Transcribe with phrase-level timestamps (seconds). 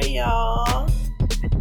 [0.00, 0.90] 2024, y'all.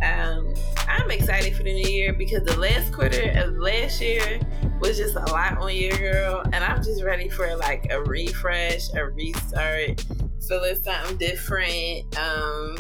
[0.01, 0.53] Um,
[0.87, 4.39] I'm excited for the new year because the last quarter of last year
[4.79, 6.41] was just a lot on you, girl.
[6.53, 10.05] And I'm just ready for like a refresh, a restart,
[10.47, 12.17] feeling something different.
[12.17, 12.77] Um,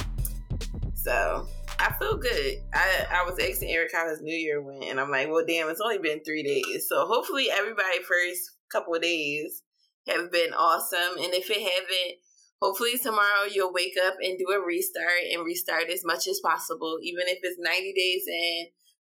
[0.93, 1.47] so
[1.79, 2.57] I feel good.
[2.73, 5.69] I, I was asking Eric how his new year went, and I'm like, well, damn,
[5.69, 6.87] it's only been three days.
[6.87, 9.63] So hopefully everybody first couple of days
[10.07, 11.17] have been awesome.
[11.17, 12.17] And if it haven't,
[12.61, 16.99] hopefully tomorrow you'll wake up and do a restart and restart as much as possible,
[17.01, 18.67] even if it's 90 days in,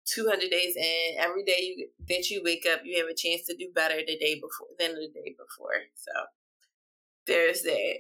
[0.06, 1.16] 200 days in.
[1.20, 4.18] Every day you, that you wake up, you have a chance to do better the
[4.18, 5.82] day before than the day before.
[5.96, 6.12] So
[7.26, 7.98] there's that.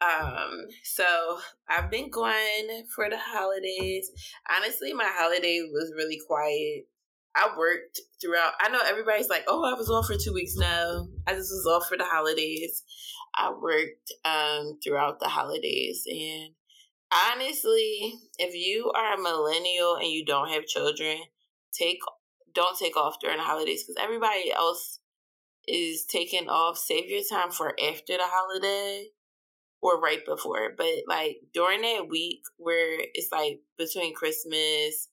[0.00, 1.38] Um, so
[1.68, 4.10] I've been going for the holidays.
[4.48, 6.86] Honestly, my holiday was really quiet.
[7.34, 8.52] I worked throughout.
[8.60, 11.66] I know everybody's like, "Oh, I was off for two weeks." No, I just was
[11.66, 12.82] off for the holidays.
[13.34, 16.54] I worked um throughout the holidays, and
[17.12, 21.18] honestly, if you are a millennial and you don't have children,
[21.72, 22.00] take
[22.54, 25.00] don't take off during the holidays because everybody else
[25.66, 26.78] is taking off.
[26.78, 29.08] Save your time for after the holiday
[29.80, 30.72] or right before.
[30.76, 35.08] But like during that week where it's like between Christmas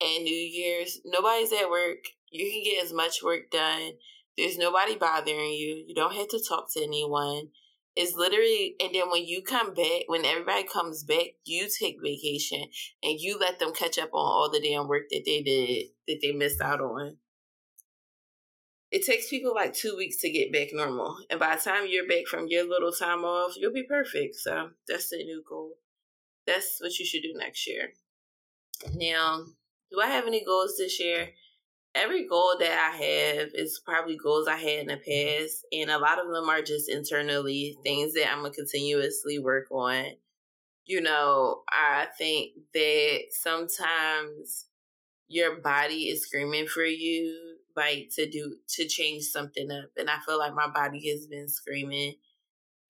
[0.00, 2.04] and New Year's, nobody's at work.
[2.30, 3.92] You can get as much work done.
[4.36, 5.84] There's nobody bothering you.
[5.86, 7.48] You don't have to talk to anyone.
[7.94, 12.64] It's literally, and then when you come back, when everybody comes back, you take vacation
[13.02, 16.18] and you let them catch up on all the damn work that they did, that
[16.20, 17.16] they missed out on.
[18.90, 21.16] It takes people like two weeks to get back normal.
[21.30, 24.36] And by the time you're back from your little time off, you'll be perfect.
[24.36, 25.72] So that's the new goal.
[26.46, 27.94] That's what you should do next year.
[28.94, 29.44] Now,
[29.90, 31.30] do I have any goals this year?
[31.96, 35.98] Every goal that I have is probably goals I had in the past, and a
[35.98, 40.04] lot of them are just internally things that I'm gonna continuously work on.
[40.84, 44.66] You know, I think that sometimes
[45.26, 50.18] your body is screaming for you, like to do to change something up, and I
[50.26, 52.16] feel like my body has been screaming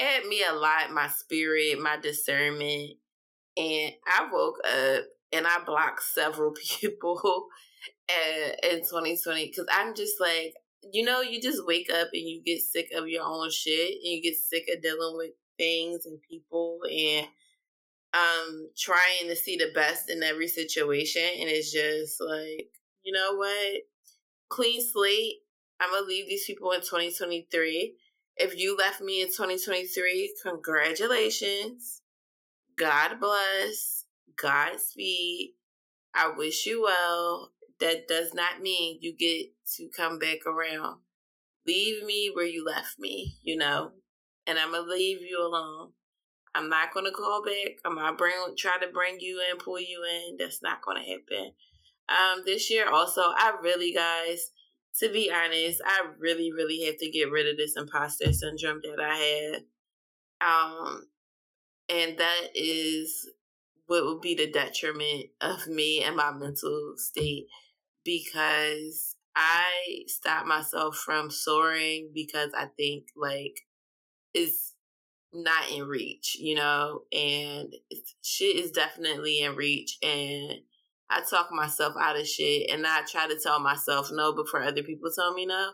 [0.01, 0.91] at me a lot.
[0.91, 2.95] My spirit, my discernment,
[3.57, 7.47] and I woke up and I blocked several people
[8.09, 10.55] in 2020 because I'm just like,
[10.93, 14.03] you know, you just wake up and you get sick of your own shit and
[14.05, 17.27] you get sick of dealing with things and people and
[18.15, 22.69] um trying to see the best in every situation and it's just like,
[23.03, 23.83] you know what?
[24.49, 25.37] Clean slate.
[25.81, 27.95] I'm gonna leave these people in 2023.
[28.37, 32.03] If you left me in 2023, congratulations.
[32.79, 34.05] God bless.
[34.37, 35.55] Godspeed.
[36.15, 37.53] I wish you well.
[37.81, 41.01] That does not mean you get to come back around.
[41.67, 43.93] Leave me where you left me, you know,
[44.47, 45.93] and I'm gonna leave you alone.
[46.55, 47.79] I'm not gonna call back.
[47.85, 50.37] I'm not bring try to bring you in, pull you in.
[50.39, 51.53] That's not gonna happen.
[52.09, 54.53] Um, this year also, I really, guys,
[55.01, 59.01] to be honest, I really, really have to get rid of this imposter syndrome that
[59.01, 59.63] I had.
[60.41, 61.09] Um,
[61.89, 63.29] and that is
[63.87, 67.47] what would be the detriment of me and my mental state
[68.07, 73.61] because I stopped myself from soaring because I think like
[74.33, 74.75] it's
[75.35, 77.75] not in reach, you know, and
[78.23, 80.61] shit is definitely in reach and
[81.11, 84.83] I talk myself out of shit and I try to tell myself no before other
[84.83, 85.73] people tell me no.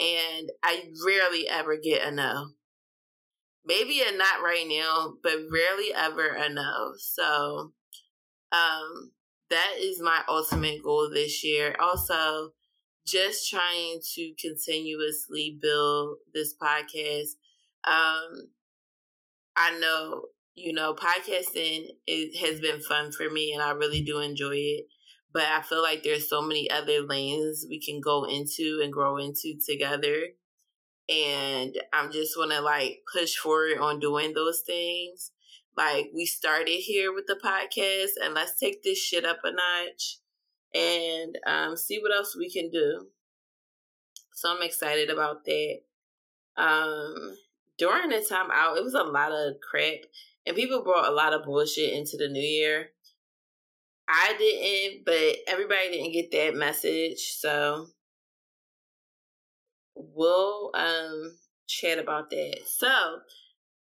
[0.00, 2.48] And I rarely ever get a no
[3.68, 6.94] maybe a not right now, but rarely ever a no.
[6.96, 7.72] So,
[8.50, 9.12] um,
[9.50, 11.74] that is my ultimate goal this year.
[11.80, 12.52] Also,
[13.06, 17.36] just trying to continuously build this podcast.
[17.84, 18.50] Um,
[19.56, 24.18] I know, you know, podcasting it has been fun for me and I really do
[24.20, 24.86] enjoy it.
[25.32, 29.18] But I feel like there's so many other lanes we can go into and grow
[29.18, 30.28] into together
[31.08, 35.32] and I'm just want to like push forward on doing those things.
[35.78, 40.18] Like we started here with the podcast, and let's take this shit up a notch
[40.74, 43.06] and um, see what else we can do.
[44.34, 45.76] So I'm excited about that.
[46.56, 47.36] Um,
[47.78, 50.00] during the time out, it was a lot of crap,
[50.44, 52.88] and people brought a lot of bullshit into the new year.
[54.08, 57.86] I didn't, but everybody didn't get that message, so
[59.94, 61.36] we'll um
[61.68, 62.62] chat about that.
[62.66, 62.90] So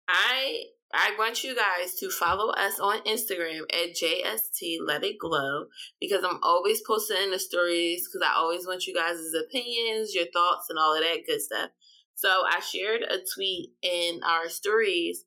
[0.08, 0.64] I
[0.96, 5.66] I want you guys to follow us on Instagram at JST Let It Glow
[6.00, 10.26] because I'm always posting in the stories because I always want you guys' opinions, your
[10.32, 11.70] thoughts, and all of that good stuff.
[12.14, 15.24] So I shared a tweet in our stories,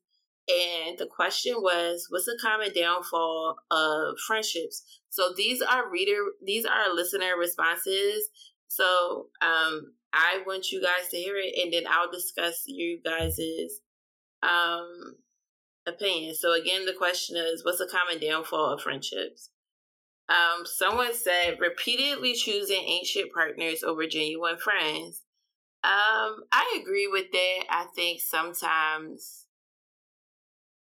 [0.48, 6.64] and the question was, "What's the common downfall of friendships?" So these are reader, these
[6.64, 8.30] are listener responses.
[8.68, 13.82] So um, I want you guys to hear it, and then I'll discuss you guys's
[14.42, 15.16] um
[15.88, 16.34] opinion.
[16.34, 19.50] So again, the question is, what's the common downfall of friendships?
[20.28, 25.22] Um, someone said repeatedly choosing ancient partners over genuine friends.
[25.82, 27.64] Um, I agree with that.
[27.70, 29.46] I think sometimes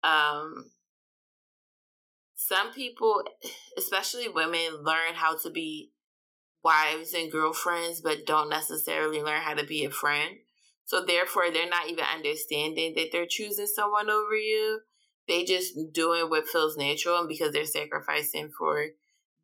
[0.04, 0.72] um
[2.36, 3.24] some people,
[3.78, 5.92] especially women, learn how to be
[6.64, 10.38] wives and girlfriends, but don't necessarily learn how to be a friend.
[10.86, 14.82] So therefore, they're not even understanding that they're choosing someone over you.
[15.28, 18.88] They just doing what feels natural, and because they're sacrificing for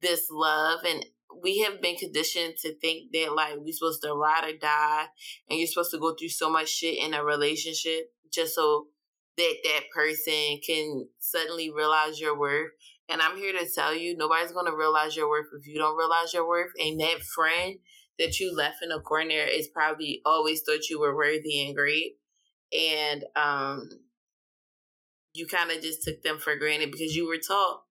[0.01, 1.05] this love, and
[1.41, 5.05] we have been conditioned to think that like we're supposed to ride or die,
[5.49, 8.87] and you're supposed to go through so much shit in a relationship just so
[9.37, 12.71] that that person can suddenly realize your worth.
[13.07, 16.33] And I'm here to tell you, nobody's gonna realize your worth if you don't realize
[16.33, 16.71] your worth.
[16.77, 17.77] And that friend
[18.19, 22.17] that you left in a corner is probably always thought you were worthy and great.
[22.71, 23.89] And um
[25.33, 27.81] you kind of just took them for granted because you were taught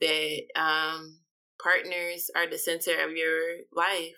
[0.00, 1.18] that um
[1.62, 3.40] partners are the center of your
[3.72, 4.16] life.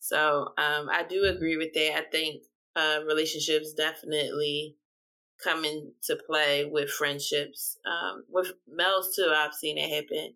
[0.00, 1.96] So um I do agree with that.
[1.96, 2.42] I think
[2.74, 4.76] uh relationships definitely
[5.42, 7.78] come into play with friendships.
[7.84, 10.34] Um, with males too, I've seen it happen.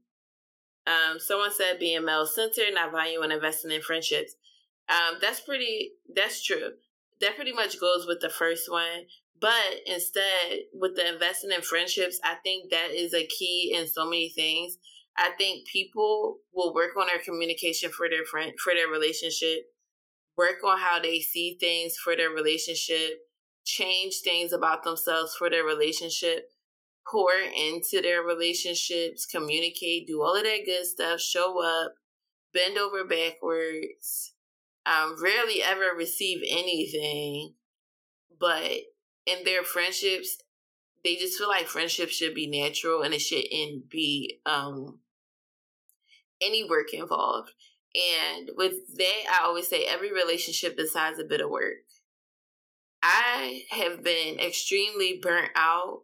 [0.86, 4.36] Um, someone said being male centered, not valuing investing in friendships.
[4.88, 5.92] Um, that's pretty.
[6.14, 6.72] That's true.
[7.20, 9.06] That pretty much goes with the first one.
[9.40, 14.04] But instead, with the investing in friendships, I think that is a key in so
[14.04, 14.78] many things.
[15.18, 19.64] I think people will work on their communication for their friend for their relationship,
[20.36, 23.20] work on how they see things for their relationship,
[23.64, 26.50] change things about themselves for their relationship,
[27.10, 31.94] pour into their relationships, communicate, do all of that good stuff, show up,
[32.52, 34.34] bend over backwards,
[34.84, 37.54] um, rarely ever receive anything.
[38.38, 38.72] But
[39.26, 40.38] in their friendships,
[41.04, 45.00] they just feel like friendship should be natural and it shouldn't be um,
[46.42, 47.52] any work involved.
[47.94, 51.76] And with that, I always say every relationship decides a bit of work.
[53.02, 56.00] I have been extremely burnt out.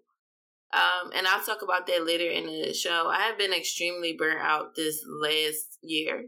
[0.73, 3.09] Um, and I'll talk about that later in the show.
[3.09, 6.27] I have been extremely burnt out this last year.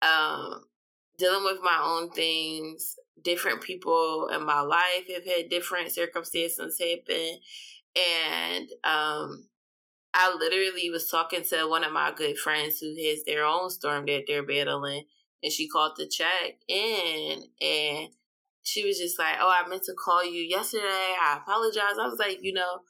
[0.00, 0.64] Um,
[1.18, 7.38] dealing with my own things, different people in my life have had different circumstances happen.
[7.96, 9.46] And um,
[10.12, 14.06] I literally was talking to one of my good friends who has their own storm
[14.06, 15.04] that they're battling.
[15.42, 18.08] And she called to check in and
[18.62, 20.82] she was just like, "Oh, I meant to call you yesterday.
[20.84, 22.80] I apologize." I was like, you know,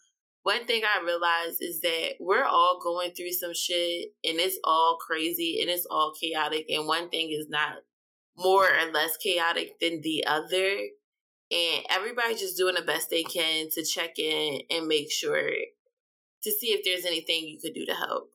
[0.44, 4.98] one thing I realized is that we're all going through some shit, and it's all
[5.04, 7.78] crazy and it's all chaotic, and one thing is not
[8.36, 10.76] more or less chaotic than the other.
[11.50, 15.50] And everybody's just doing the best they can to check in and make sure
[16.42, 18.30] to see if there's anything you could do to help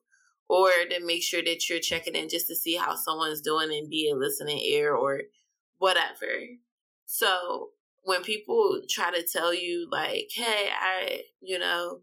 [0.48, 3.88] or to make sure that you're checking in just to see how someone's doing and
[3.88, 5.22] be a listening ear or
[5.78, 6.26] whatever.
[7.06, 7.68] So
[8.02, 12.00] when people try to tell you like, hey, I, you know,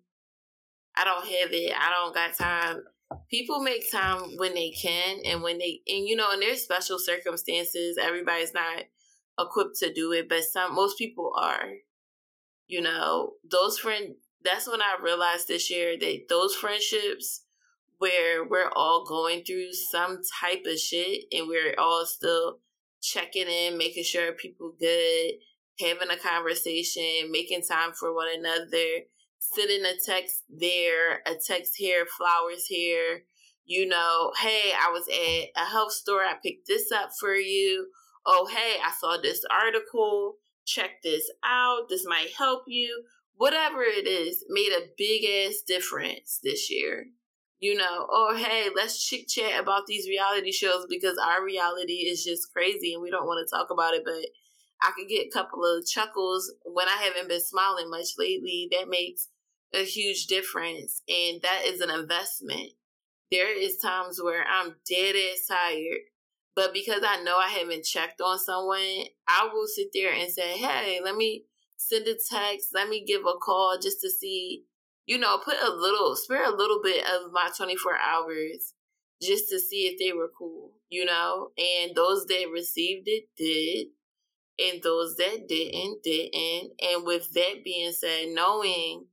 [0.95, 2.83] I don't have it, I don't got time.
[3.29, 6.99] People make time when they can and when they and you know, in their special
[6.99, 8.83] circumstances, everybody's not
[9.39, 11.69] equipped to do it, but some most people are.
[12.67, 17.43] You know, those friend that's when I realized this year that those friendships
[17.99, 22.59] where we're all going through some type of shit and we're all still
[23.01, 25.31] checking in, making sure people good,
[25.79, 29.05] having a conversation, making time for one another,
[29.39, 33.23] sending a text there, a text here, flowers here.
[33.65, 37.87] You know, hey, I was at a health store, I picked this up for you.
[38.25, 40.35] Oh, hey, I saw this article.
[40.65, 41.89] Check this out.
[41.89, 43.03] This might help you.
[43.35, 47.07] Whatever it is, made a big ass difference this year
[47.59, 51.93] you know, or oh, hey, let's chit chat about these reality shows because our reality
[51.93, 54.03] is just crazy and we don't want to talk about it.
[54.05, 54.25] But
[54.81, 58.69] I could get a couple of chuckles when I haven't been smiling much lately.
[58.71, 59.29] That makes
[59.73, 61.01] a huge difference.
[61.07, 62.73] And that is an investment.
[63.31, 66.01] There is times where I'm dead ass tired.
[66.55, 70.57] But because I know I haven't checked on someone, I will sit there and say,
[70.57, 71.43] hey, let me
[71.75, 72.69] send a text.
[72.73, 74.63] Let me give a call just to see
[75.07, 78.73] you know, put a little, spare a little bit of my 24 hours
[79.21, 81.49] just to see if they were cool, you know?
[81.57, 83.87] And those that received it did.
[84.59, 86.71] And those that didn't didn't.
[86.81, 89.05] And with that being said, knowing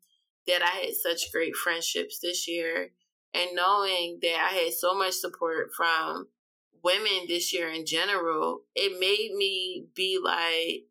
[0.47, 2.91] that I had such great friendships this year
[3.33, 6.29] and knowing that I had so much support from
[6.83, 10.85] women this year in general, it made me be like,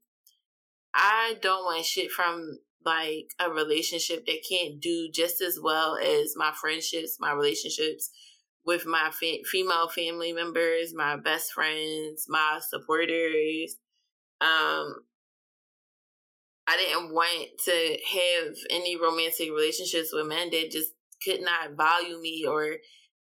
[0.93, 6.33] I don't want shit from like a relationship that can't do just as well as
[6.35, 8.09] my friendships, my relationships
[8.65, 13.75] with my fa- female family members, my best friends, my supporters.
[14.43, 15.05] Um,
[16.67, 20.91] I didn't want to have any romantic relationships with men that just
[21.23, 22.75] could not value me or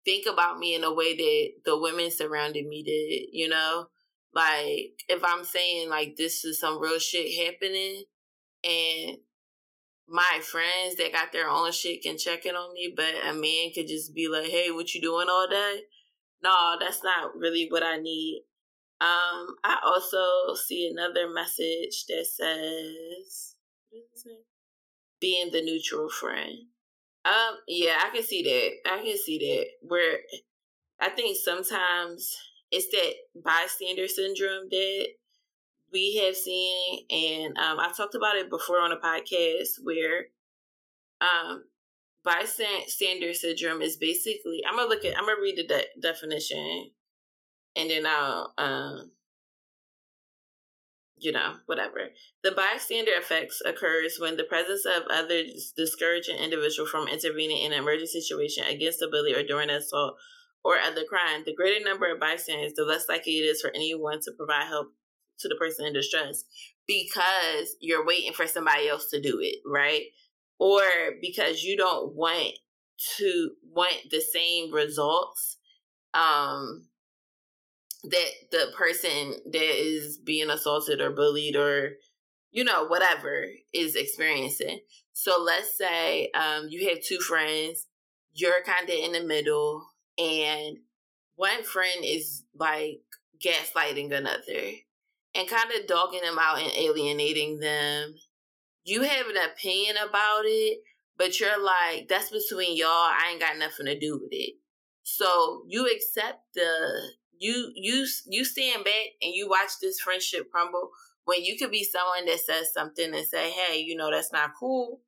[0.05, 3.87] think about me in a way that the women surrounding me did, you know?
[4.35, 8.05] Like, if I'm saying, like, this is some real shit happening,
[8.63, 9.19] and
[10.09, 13.71] my friends that got their own shit can check in on me, but a man
[13.75, 15.83] could just be like, hey, what you doing all day?
[16.43, 18.45] No, that's not really what I need.
[19.01, 23.55] Um, I also see another message that says,
[25.21, 26.67] being the neutral friend.
[27.25, 28.93] Um, yeah, I can see that.
[28.93, 29.89] I can see that.
[29.89, 30.19] Where
[31.01, 32.37] I think sometimes
[32.71, 35.07] it's that bystander syndrome that
[35.93, 40.27] we have seen, and um, I talked about it before on a podcast where
[41.21, 41.65] um,
[42.25, 44.63] bystander syndrome is basically.
[44.69, 45.17] I'm gonna look at.
[45.17, 46.91] I'm gonna read the de- definition,
[47.77, 49.11] and then I'll um,
[51.21, 52.11] you know, whatever.
[52.43, 57.73] The bystander effects occurs when the presence of others discourage an individual from intervening in
[57.73, 60.17] an emergency situation against a bully or during an assault
[60.65, 61.43] or other crime.
[61.45, 64.89] The greater number of bystanders, the less likely it is for anyone to provide help
[65.41, 66.45] to the person in distress
[66.87, 70.05] because you're waiting for somebody else to do it, right?
[70.59, 70.83] Or
[71.21, 72.55] because you don't want
[73.17, 75.59] to want the same results
[76.15, 76.88] um
[78.05, 81.93] that the person that is being assaulted or bullied or
[82.51, 84.81] you know whatever is experiencing.
[85.13, 87.87] So let's say um, you have two friends
[88.35, 89.85] you're kind of in the middle
[90.17, 90.77] and
[91.35, 93.01] one friend is like
[93.45, 94.73] gaslighting another
[95.35, 98.15] and kind of dogging them out and alienating them.
[98.85, 100.79] You have an opinion about it
[101.19, 102.89] but you're like that's between y'all.
[102.89, 104.55] I ain't got nothing to do with it.
[105.03, 110.91] So you accept the you you you stand back and you watch this friendship crumble
[111.25, 114.53] when you could be someone that says something and say, "Hey, you know that's not
[114.59, 115.01] cool.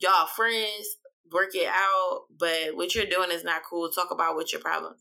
[0.00, 0.96] Y'all friends,
[1.32, 3.90] work it out, but what you're doing is not cool.
[3.90, 4.94] Talk about what your problem."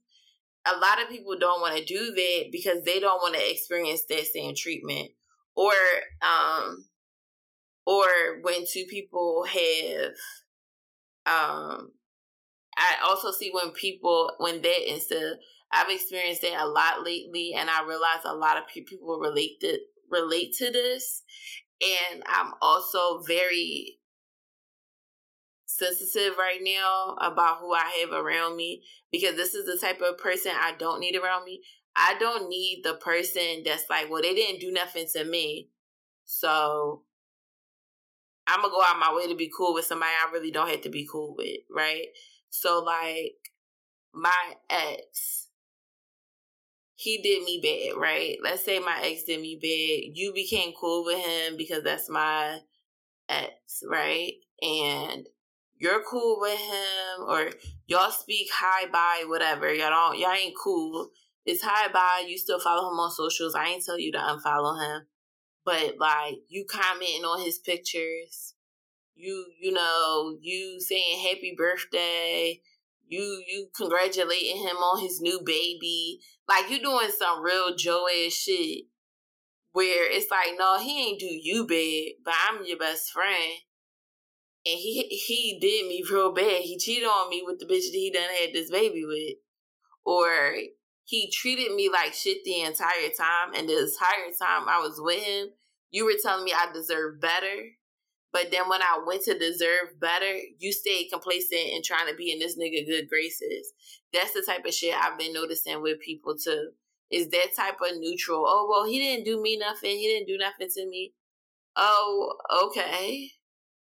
[0.65, 4.03] A lot of people don't want to do that because they don't want to experience
[4.09, 5.11] that same treatment,
[5.55, 5.71] or
[6.21, 6.85] um,
[7.85, 8.07] or
[8.41, 10.13] when two people have
[11.25, 11.91] um,
[12.77, 15.39] I also see when people when that instead
[15.71, 19.77] I've experienced it a lot lately, and I realize a lot of people relate to
[20.09, 21.23] relate to this.
[21.81, 23.99] And I'm also very
[25.65, 30.17] sensitive right now about who I have around me because this is the type of
[30.17, 31.61] person I don't need around me.
[31.95, 35.69] I don't need the person that's like, well, they didn't do nothing to me.
[36.25, 37.03] So
[38.47, 40.81] I'm gonna go out my way to be cool with somebody I really don't have
[40.81, 42.07] to be cool with, right?
[42.49, 43.35] So like
[44.13, 45.46] my ex,
[46.99, 48.37] he did me bad, right?
[48.43, 50.17] Let's say my ex did me bad.
[50.17, 52.57] You became cool with him because that's my
[53.29, 54.33] ex, right?
[54.63, 55.27] And
[55.75, 57.51] you're cool with him or
[57.85, 59.71] y'all speak hi bye, whatever.
[59.71, 61.09] Y'all don't y'all ain't cool.
[61.45, 62.25] It's hi bye.
[62.27, 63.53] You still follow him on socials.
[63.53, 65.05] I ain't tell you to unfollow him.
[65.63, 68.55] But like you commenting on his pictures.
[69.13, 72.59] You you know, you saying happy birthday
[73.07, 76.19] you you congratulating him on his new baby.
[76.47, 78.85] Like you doing some real Joe ass shit
[79.73, 83.53] where it's like, no, he ain't do you bad, but I'm your best friend.
[84.65, 86.61] And he he did me real bad.
[86.61, 89.35] He cheated on me with the bitch that he done had this baby with.
[90.05, 90.55] Or
[91.03, 95.21] he treated me like shit the entire time and the entire time I was with
[95.21, 95.49] him,
[95.89, 97.63] you were telling me I deserve better.
[98.33, 102.31] But then when I went to deserve better, you stayed complacent and trying to be
[102.31, 103.73] in this nigga good graces.
[104.13, 106.71] That's the type of shit I've been noticing with people too.
[107.09, 108.43] Is that type of neutral?
[108.45, 109.97] Oh well, he didn't do me nothing.
[109.97, 111.13] He didn't do nothing to me.
[111.75, 112.33] Oh,
[112.65, 113.31] okay.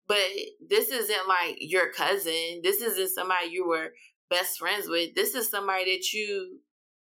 [0.07, 0.29] But
[0.67, 2.61] this isn't like your cousin.
[2.63, 3.93] This isn't somebody you were
[4.29, 5.15] best friends with.
[5.15, 6.61] This is somebody that you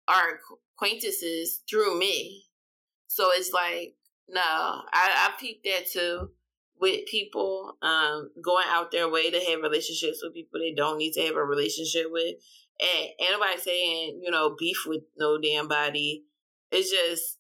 [0.07, 0.41] are
[0.77, 2.45] acquaintances through me.
[3.09, 3.95] So it's like,
[4.29, 6.31] no, I, I peeped that too
[6.81, 11.13] with people, um, going out their way to have relationships with people they don't need
[11.13, 12.37] to have a relationship with.
[12.81, 16.25] And anybody saying, you know, beef with no damn body.
[16.71, 17.39] It's just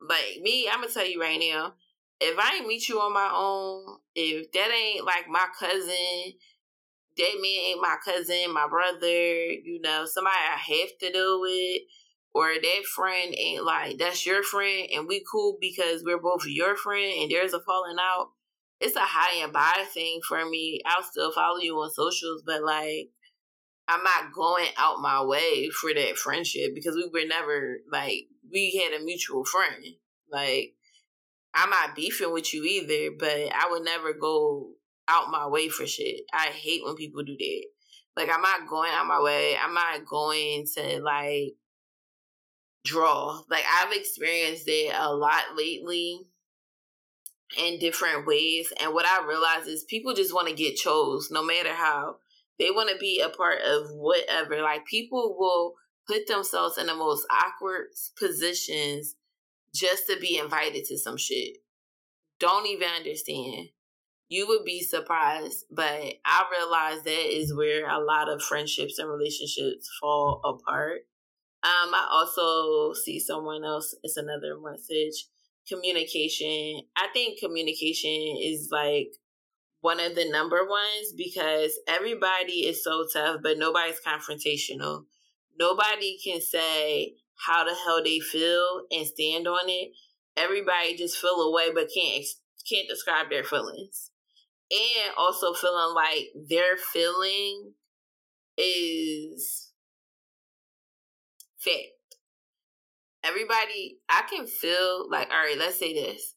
[0.00, 1.74] Like me, I'm gonna tell you right now,
[2.20, 6.34] if I ain't meet you on my own, if that ain't like my cousin,
[7.16, 11.82] that man ain't my cousin, my brother, you know, somebody I have to deal with,
[12.34, 16.76] or that friend ain't like that's your friend and we cool because we're both your
[16.76, 18.30] friend and there's a falling out.
[18.84, 20.82] It's a high and by thing for me.
[20.84, 23.08] I'll still follow you on socials, but like
[23.88, 28.82] I'm not going out my way for that friendship because we were never like we
[28.84, 29.82] had a mutual friend.
[30.30, 30.74] Like
[31.54, 34.72] I'm not beefing with you either, but I would never go
[35.08, 36.20] out my way for shit.
[36.34, 37.64] I hate when people do that.
[38.16, 39.56] Like I'm not going out my way.
[39.56, 41.54] I'm not going to like
[42.84, 43.40] draw.
[43.48, 46.26] Like I've experienced it a lot lately
[47.58, 48.72] in different ways.
[48.80, 52.16] And what I realize is people just want to get chose no matter how.
[52.58, 54.62] They want to be a part of whatever.
[54.62, 55.74] Like people will
[56.06, 57.86] put themselves in the most awkward
[58.18, 59.16] positions
[59.74, 61.58] just to be invited to some shit.
[62.38, 63.68] Don't even understand.
[64.28, 69.08] You would be surprised, but I realize that is where a lot of friendships and
[69.08, 71.02] relationships fall apart.
[71.62, 73.94] Um, I also see someone else.
[74.02, 75.28] It's another message.
[75.68, 76.82] Communication.
[76.96, 79.08] I think communication is like
[79.80, 85.04] one of the number ones because everybody is so tough, but nobody's confrontational.
[85.58, 89.92] Nobody can say how the hell they feel and stand on it.
[90.36, 92.24] Everybody just feel away, but can't
[92.68, 94.10] can't describe their feelings,
[94.70, 97.72] and also feeling like their feeling
[98.56, 99.70] is
[101.58, 101.93] fact.
[103.24, 105.58] Everybody, I can feel like all right.
[105.58, 106.34] Let's say this.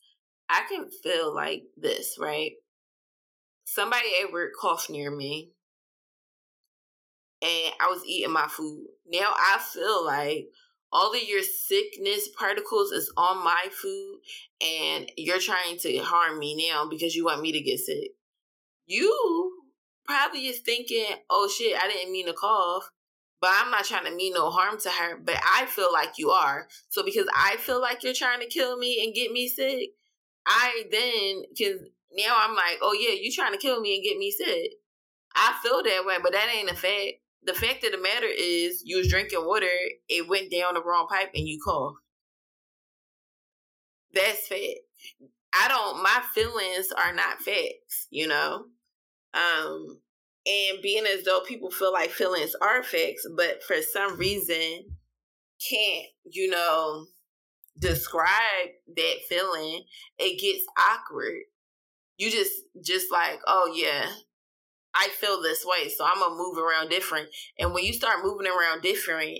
[0.50, 2.54] I can feel like this, right?
[3.68, 5.52] somebody at work coughed near me
[7.42, 8.88] and I was eating my food.
[9.12, 10.48] Now I feel like
[10.92, 14.20] all of your sickness particles is on my food
[14.62, 18.12] and you're trying to harm me now because you want me to get sick.
[18.86, 19.52] You
[20.06, 22.90] probably is thinking, oh shit, I didn't mean to cough.
[23.40, 25.18] But I'm not trying to mean no harm to her.
[25.18, 26.68] But I feel like you are.
[26.90, 29.92] So because I feel like you're trying to kill me and get me sick,
[30.46, 34.18] I then can now I'm like, oh yeah, you're trying to kill me and get
[34.18, 34.72] me sick.
[35.36, 37.22] I feel that way, but that ain't a fact.
[37.44, 39.68] The fact of the matter is, you was drinking water,
[40.10, 42.00] it went down the wrong pipe, and you coughed.
[44.14, 44.80] That's fact.
[45.54, 46.02] I don't.
[46.02, 48.08] My feelings are not facts.
[48.10, 48.66] You know,
[49.34, 50.00] um,
[50.48, 54.86] and being as though people feel like feelings are fixed, but for some reason
[55.70, 57.06] can't, you know,
[57.78, 59.84] describe that feeling,
[60.18, 61.42] it gets awkward
[62.18, 64.08] you just just like, oh yeah,
[64.94, 67.30] I feel this way, so I'm gonna move around different.
[67.58, 69.40] And when you start moving around different,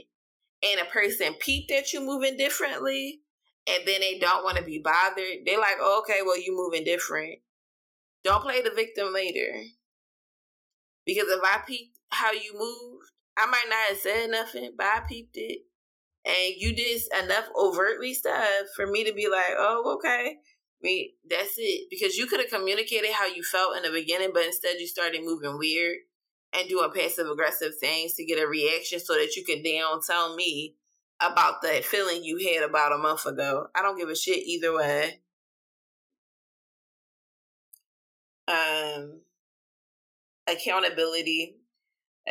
[0.64, 3.22] and a person peep that you moving differently,
[3.68, 6.86] and then they don't want to be bothered, they're like, oh, okay, well you moving
[6.86, 7.40] different.
[8.24, 9.64] Don't play the victim later.
[11.08, 15.00] Because if I peeped how you moved, I might not have said nothing, but I
[15.08, 15.62] peeped it.
[16.26, 20.36] And you did enough overtly stuff for me to be like, oh, okay.
[20.36, 21.88] I mean, that's it.
[21.90, 25.24] Because you could have communicated how you felt in the beginning, but instead you started
[25.24, 25.96] moving weird
[26.54, 30.36] and doing passive aggressive things to get a reaction so that you could down tell
[30.36, 30.76] me
[31.22, 33.68] about that feeling you had about a month ago.
[33.74, 35.22] I don't give a shit either way.
[38.48, 39.22] Um
[40.48, 41.58] accountability.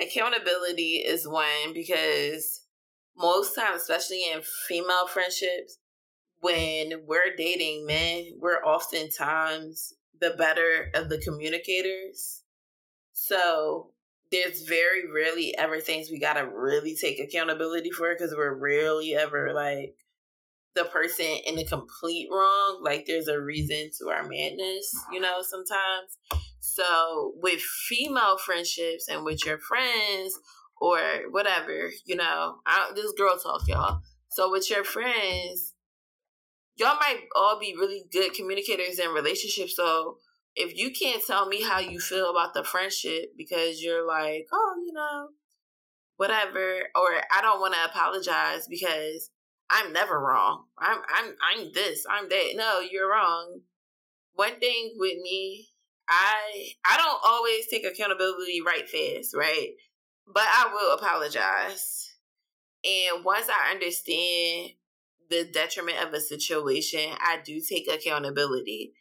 [0.00, 2.66] Accountability is one because
[3.16, 5.78] most times, especially in female friendships,
[6.40, 12.42] when we're dating men, we're oftentimes the better of the communicators.
[13.12, 13.92] So
[14.30, 19.52] there's very rarely ever things we gotta really take accountability for because we're rarely ever
[19.54, 19.94] like
[20.74, 22.80] the person in the complete wrong.
[22.82, 26.18] Like there's a reason to our madness, you know, sometimes.
[26.74, 30.38] So with female friendships and with your friends
[30.78, 30.98] or
[31.30, 34.00] whatever, you know, I, this girl talk, y'all.
[34.30, 35.74] So with your friends,
[36.76, 39.76] y'all might all be really good communicators in relationships.
[39.76, 40.16] So
[40.56, 44.74] if you can't tell me how you feel about the friendship because you're like, oh,
[44.84, 45.28] you know,
[46.16, 49.30] whatever, or I don't want to apologize because
[49.70, 50.64] I'm never wrong.
[50.78, 52.04] I'm I'm I'm this.
[52.10, 52.52] I'm that.
[52.54, 53.60] No, you're wrong.
[54.34, 55.68] One thing with me,
[56.08, 59.70] I I don't always take accountability right fast, right?
[60.26, 62.14] But I will apologize.
[62.84, 64.72] And once I understand
[65.28, 68.92] the detriment of a situation, I do take accountability.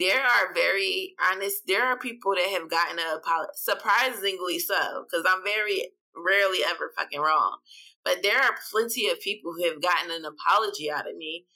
[0.00, 5.24] There are very honest, there are people that have gotten a apology, surprisingly so, because
[5.28, 7.58] I'm very rarely ever fucking wrong.
[8.04, 11.46] But there are plenty of people who have gotten an apology out of me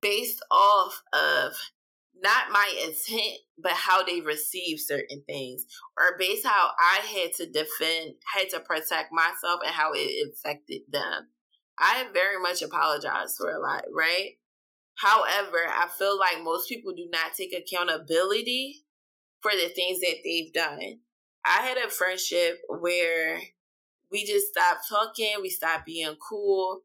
[0.00, 1.54] based off of
[2.22, 5.66] not my intent, but how they receive certain things,
[5.98, 10.82] or based how I had to defend, had to protect myself, and how it affected
[10.90, 11.28] them.
[11.78, 14.38] I very much apologize for a lot, right?
[14.96, 18.84] However, I feel like most people do not take accountability
[19.40, 21.00] for the things that they've done.
[21.44, 23.40] I had a friendship where
[24.10, 26.82] we just stopped talking, we stopped being cool.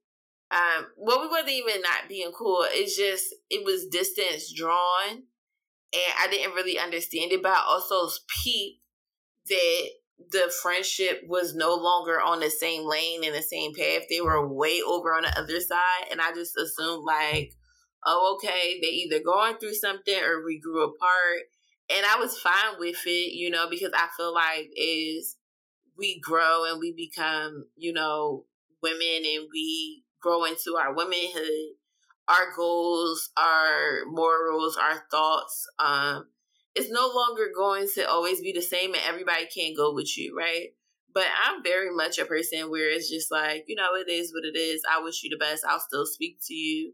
[0.51, 2.65] Um, well, we wasn't even not being cool.
[2.69, 7.43] It's just it was distance drawn, and I didn't really understand it.
[7.43, 8.09] But I also
[8.43, 8.81] peeped
[9.47, 9.89] that
[10.31, 14.03] the friendship was no longer on the same lane and the same path.
[14.09, 17.53] They were way over on the other side, and I just assumed like,
[18.05, 21.41] oh, okay, they either going through something or we grew apart,
[21.89, 25.37] and I was fine with it, you know, because I feel like is
[25.97, 28.45] we grow and we become, you know,
[28.81, 31.75] women and we grow into our womanhood,
[32.27, 36.25] our goals, our morals, our thoughts, um,
[36.75, 40.35] it's no longer going to always be the same and everybody can't go with you,
[40.37, 40.69] right?
[41.13, 44.45] But I'm very much a person where it's just like, you know, it is what
[44.45, 44.81] it is.
[44.89, 45.65] I wish you the best.
[45.67, 46.93] I'll still speak to you.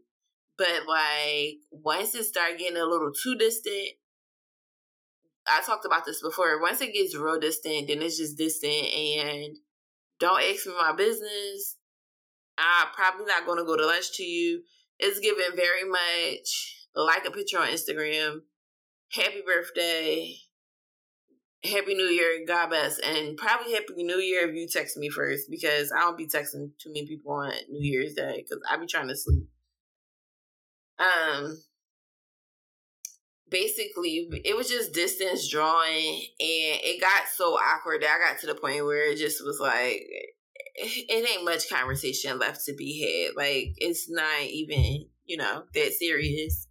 [0.56, 3.90] But like once it start getting a little too distant,
[5.46, 6.60] I talked about this before.
[6.60, 9.56] Once it gets real distant, then it's just distant and
[10.18, 11.76] don't ask me my business.
[12.58, 14.62] I'm probably not going to go to lunch to you.
[14.98, 18.40] It's given very much like a picture on Instagram.
[19.12, 20.36] Happy birthday.
[21.64, 25.50] Happy New Year, God bless, and probably Happy New Year if you text me first
[25.50, 28.86] because I don't be texting too many people on New Year's Day because I be
[28.86, 29.48] trying to sleep.
[30.98, 31.58] Um,
[33.50, 38.46] basically, it was just distance drawing, and it got so awkward that I got to
[38.46, 40.06] the point where it just was like,
[40.76, 43.36] it ain't much conversation left to be had.
[43.36, 46.68] Like it's not even, you know, that serious.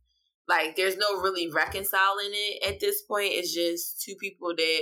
[0.47, 3.33] Like there's no really reconciling it at this point.
[3.33, 4.81] It's just two people that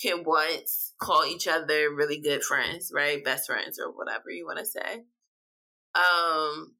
[0.00, 3.24] can once call each other really good friends, right?
[3.24, 5.04] Best friends or whatever you want to say.
[5.94, 6.74] Um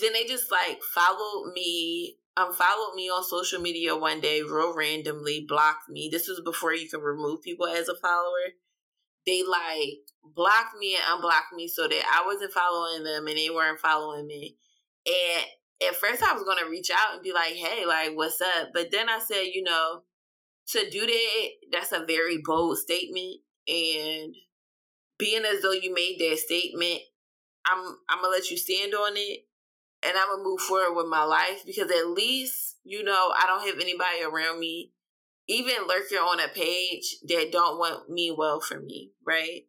[0.00, 4.74] then they just like followed me um followed me on social media one day real
[4.74, 8.54] randomly blocked me this was before you could remove people as a follower
[9.26, 13.50] they like blocked me and unblocked me so that I wasn't following them and they
[13.50, 14.56] weren't following me.
[15.06, 15.44] And
[15.88, 18.70] at first I was gonna reach out and be like, hey, like what's up?
[18.72, 20.02] But then I said, you know,
[20.68, 23.36] to do that, that's a very bold statement.
[23.68, 24.34] And
[25.18, 27.00] being as though you made that statement,
[27.66, 29.46] I'm I'm gonna let you stand on it
[30.02, 33.66] and I'm gonna move forward with my life because at least, you know, I don't
[33.66, 34.92] have anybody around me
[35.50, 39.62] even lurking on a page that don't want me well for me, right?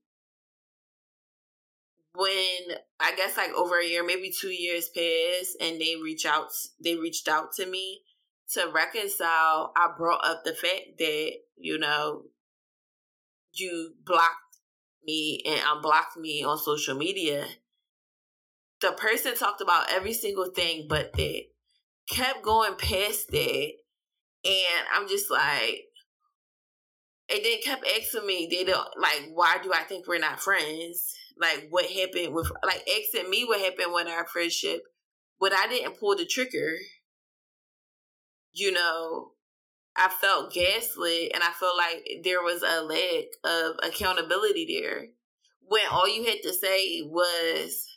[2.14, 6.50] When I guess like over a year, maybe two years passed, and they reach out,
[6.84, 8.02] they reached out to me
[8.54, 9.72] to reconcile.
[9.76, 12.24] I brought up the fact that you know
[13.54, 14.58] you blocked
[15.04, 17.46] me and unblocked me on social media.
[18.82, 21.44] The person talked about every single thing, but that
[22.08, 23.72] kept going past that
[24.44, 25.84] and I'm just like,
[27.30, 31.14] and they kept asking me, they don't like, why do I think we're not friends?
[31.40, 34.82] Like, what happened with, like, asking me what happened with our friendship,
[35.40, 36.76] but I didn't pull the trigger.
[38.54, 39.32] You know,
[39.96, 45.08] I felt gaslit, and I felt like there was a lack of accountability there.
[45.62, 47.88] When all you had to say was,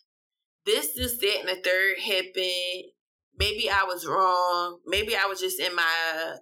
[0.64, 2.92] this, this, that, and the third happened
[3.38, 4.78] maybe I was wrong.
[4.86, 6.36] Maybe I was just in my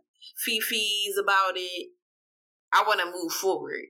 [0.47, 1.91] fifis about it.
[2.73, 3.87] I want to move forward.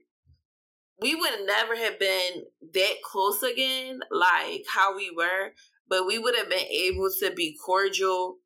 [1.01, 5.51] We would never have been that close again, like how we were,
[5.89, 8.37] but we would have been able to be cordial,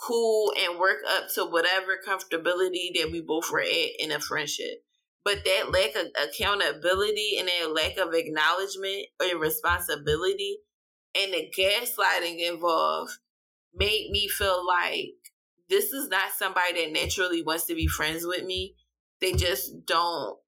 [0.00, 4.82] cool, and work up to whatever comfortability that we both were at in a friendship.
[5.24, 10.58] But that lack of accountability and that lack of acknowledgement or responsibility
[11.16, 13.18] and the gaslighting involved
[13.76, 15.14] made me feel like
[15.68, 18.74] this is not somebody that naturally wants to be friends with me.
[19.20, 20.38] They just don't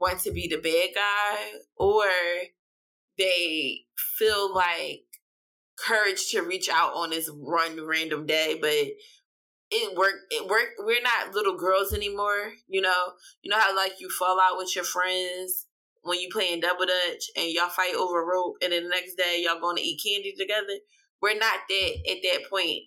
[0.00, 2.04] want to be the bad guy or
[3.16, 5.02] they feel like
[5.76, 8.86] courage to reach out on this one random day, but
[9.70, 13.12] it worked it worked we're not little girls anymore, you know.
[13.42, 15.66] You know how like you fall out with your friends
[16.02, 19.42] when you playing double dutch and y'all fight over rope and then the next day
[19.44, 20.78] y'all going to eat candy together
[21.22, 22.82] we're not that at that point.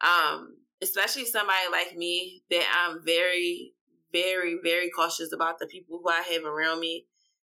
[0.00, 3.74] Um, especially somebody like me that I'm very,
[4.12, 7.06] very, very cautious about the people who I have around me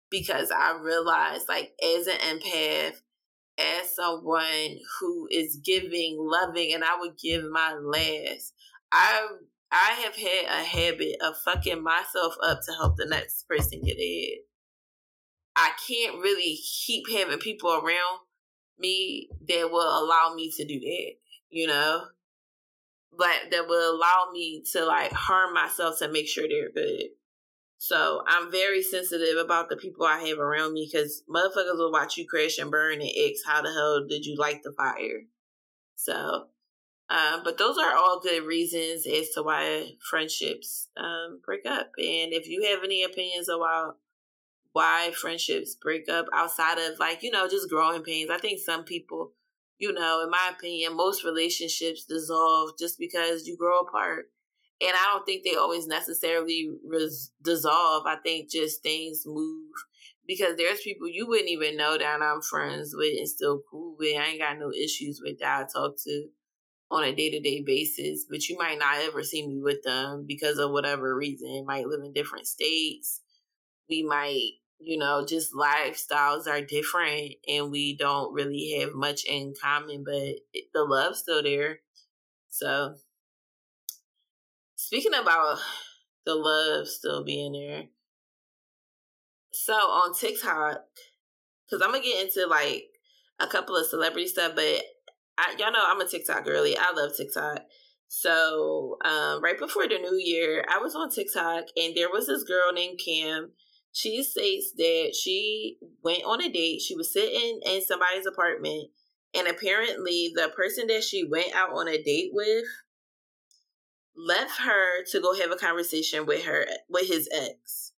[0.10, 3.01] because I realize like as an empath,
[3.58, 8.53] as someone who is giving, loving, and I would give my last.
[8.91, 9.27] I
[9.71, 13.97] I have had a habit of fucking myself up to help the next person get
[13.97, 14.39] ahead.
[15.58, 18.19] I can't really keep having people around
[18.79, 21.11] me that will allow me to do that,
[21.49, 22.03] you know?
[23.17, 27.09] Like that will allow me to like harm myself to make sure they're good.
[27.79, 32.17] So I'm very sensitive about the people I have around me because motherfuckers will watch
[32.17, 35.21] you crash and burn and ask how the hell did you light the fire.
[35.95, 36.47] So,
[37.09, 41.91] uh, but those are all good reasons as to why friendships um, break up.
[41.97, 43.97] And if you have any opinions about
[44.73, 48.84] why friendships break up outside of like you know just growing pains, I think some
[48.84, 49.34] people,
[49.80, 54.27] you know, in my opinion, most relationships dissolve just because you grow apart
[54.80, 58.06] and I don't think they always necessarily res- dissolve.
[58.06, 59.71] I think just things move
[60.27, 64.15] because there's people you wouldn't even know that I'm friends with and still cool with.
[64.17, 66.27] I ain't got no issues with that I talk to
[66.91, 70.25] on a day to day basis, but you might not ever see me with them
[70.27, 71.65] because of whatever reason.
[71.65, 73.21] Might live in different states.
[73.89, 79.54] We might, you know, just lifestyles are different and we don't really have much in
[79.62, 80.36] common, but
[80.73, 81.80] the love's still there.
[82.50, 82.95] So
[84.78, 85.58] Speaking about
[86.26, 87.86] the love still being there.
[89.52, 90.84] So on TikTok,
[91.65, 92.86] because I'm gonna get into like
[93.39, 94.84] a couple of celebrity stuff, but
[95.38, 96.78] I, y'all know I'm a TikTok girly.
[96.78, 97.63] I love TikTok.
[98.08, 102.43] So um, right before the new year, I was on TikTok and there was this
[102.43, 103.50] girl named Kim.
[103.91, 106.82] She states that she went on a date.
[106.82, 108.89] She was sitting in somebody's apartment,
[109.34, 112.65] and apparently the person that she went out on a date with
[114.17, 117.93] left her to go have a conversation with her with his ex.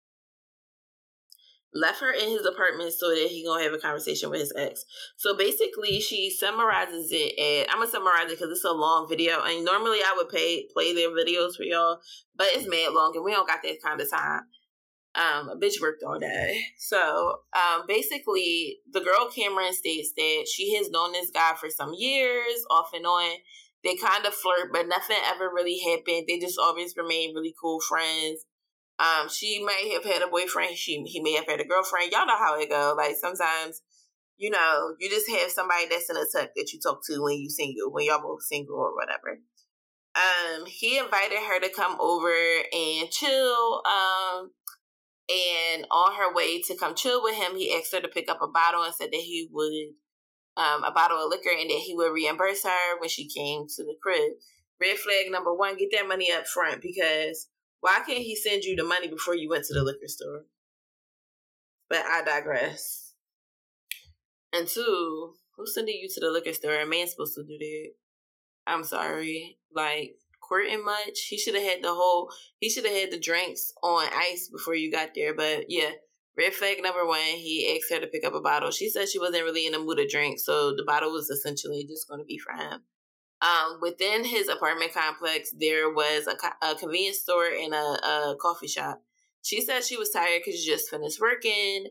[1.73, 4.86] Left her in his apartment so that he gonna have a conversation with his ex.
[5.17, 7.38] So basically, she summarizes it.
[7.38, 9.43] And I'm gonna summarize it because it's a long video.
[9.43, 12.00] And normally I would pay play their videos for y'all,
[12.36, 14.41] but it's mad long, and we don't got that kind of time.
[15.17, 16.62] Um, a bitch worked all day.
[16.77, 21.93] So um, basically, the girl Cameron states that she has known this guy for some
[21.97, 23.38] years, off and on
[23.84, 26.25] they kind of flirt, but nothing ever really happened.
[26.27, 28.45] They just always remain really cool friends.
[28.99, 30.75] Um, she may have had a boyfriend.
[30.75, 32.12] She he may have had a girlfriend.
[32.12, 32.95] Y'all know how it go.
[32.97, 33.82] Like sometimes,
[34.38, 37.38] you know, you just have somebody that's in a tuck that you talk to when
[37.38, 39.39] you single, when y'all both single or whatever.
[40.15, 42.34] Um, he invited her to come over
[42.73, 43.84] and chill.
[43.86, 44.51] Um,
[45.29, 48.41] and on her way to come chill with him, he asked her to pick up
[48.41, 49.95] a bottle and said that he would
[50.57, 53.83] um, a bottle of liquor and that he would reimburse her when she came to
[53.83, 54.33] the crib.
[54.81, 57.47] Red flag number one, get that money up front because
[57.79, 60.45] why can't he send you the money before you went to the liquor store?
[61.89, 63.13] But I digress.
[64.51, 66.79] And two, who's sending you to the liquor store?
[66.79, 67.91] A man's supposed to do that.
[68.65, 69.57] I'm sorry.
[69.73, 70.15] Like,
[70.47, 71.27] courting much.
[71.29, 74.75] He should have had the whole, he should have had the drinks on ice before
[74.75, 75.33] you got there.
[75.36, 75.91] But yeah,
[76.38, 78.69] Red flag number one, he asked her to pick up a bottle.
[78.69, 81.83] She said she wasn't really in the mood to drink, so the bottle was essentially
[81.88, 82.81] just going to be for him.
[83.41, 88.67] Um, within his apartment complex, there was a, a convenience store and a, a coffee
[88.67, 89.01] shop.
[89.41, 91.88] She said she was tired because she just finished working,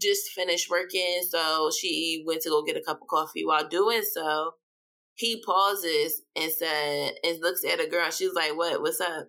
[0.00, 3.44] just finished working, so she went to go get a cup of coffee.
[3.44, 4.52] While doing so,
[5.16, 8.10] he pauses and said and looks at a girl.
[8.10, 8.80] She's like, "What?
[8.80, 9.28] What's up?"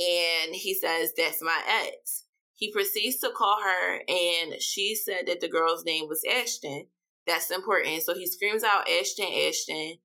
[0.00, 5.40] And he says, "That's my ex." He proceeds to call her, and she said that
[5.40, 6.86] the girl's name was Ashton.
[7.26, 8.02] That's important.
[8.02, 9.98] So he screams out, Ashton, Ashton.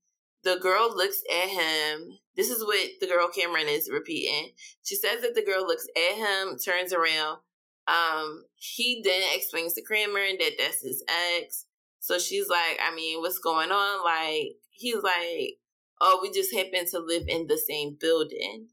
[0.44, 2.20] The girl looks at him.
[2.36, 4.52] This is what the girl Cameron is repeating.
[4.84, 7.40] She says that the girl looks at him, turns around.
[7.88, 11.04] Um, he then explains to Cameron that that's his
[11.38, 11.66] ex.
[12.00, 14.04] So she's like, I mean, what's going on?
[14.04, 15.58] Like, he's like,
[16.02, 18.68] oh, we just happen to live in the same building.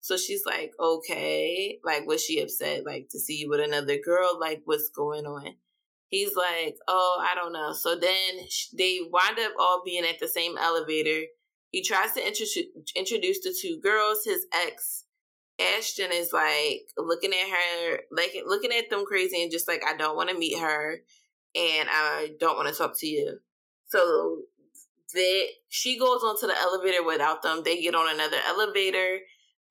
[0.00, 4.38] So she's like, okay, like, was she upset, like, to see you with another girl?
[4.40, 5.56] Like, what's going on?
[6.08, 7.72] He's like, oh, I don't know.
[7.72, 8.46] So then
[8.78, 11.24] they wind up all being at the same elevator.
[11.72, 12.58] He tries to introduce
[12.94, 14.22] introduce the two girls.
[14.24, 15.04] His ex,
[15.60, 19.96] Ashton, is like looking at her, like looking at them crazy, and just like, I
[19.96, 21.00] don't want to meet her,
[21.56, 23.40] and I don't want to talk to you.
[23.88, 24.42] So
[25.16, 27.62] that she goes onto the elevator without them.
[27.64, 29.18] They get on another elevator.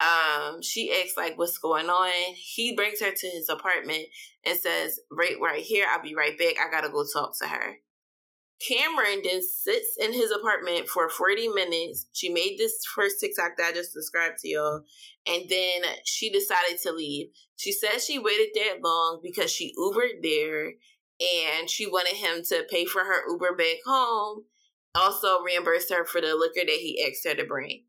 [0.01, 2.11] Um she asks like what's going on?
[2.35, 4.05] He brings her to his apartment
[4.45, 5.85] and says right right here.
[5.89, 6.55] I'll be right back.
[6.59, 7.77] I gotta go talk to her.
[8.65, 12.07] Cameron then sits in his apartment for 40 minutes.
[12.13, 14.81] She made this first tiktok that i just described to y'all
[15.27, 17.27] and then she decided to leave.
[17.55, 20.73] She said she waited that long because she ubered there
[21.19, 24.43] and she wanted him to pay for her Uber back home,
[24.95, 27.83] also reimbursed her for the liquor that he asked her to bring.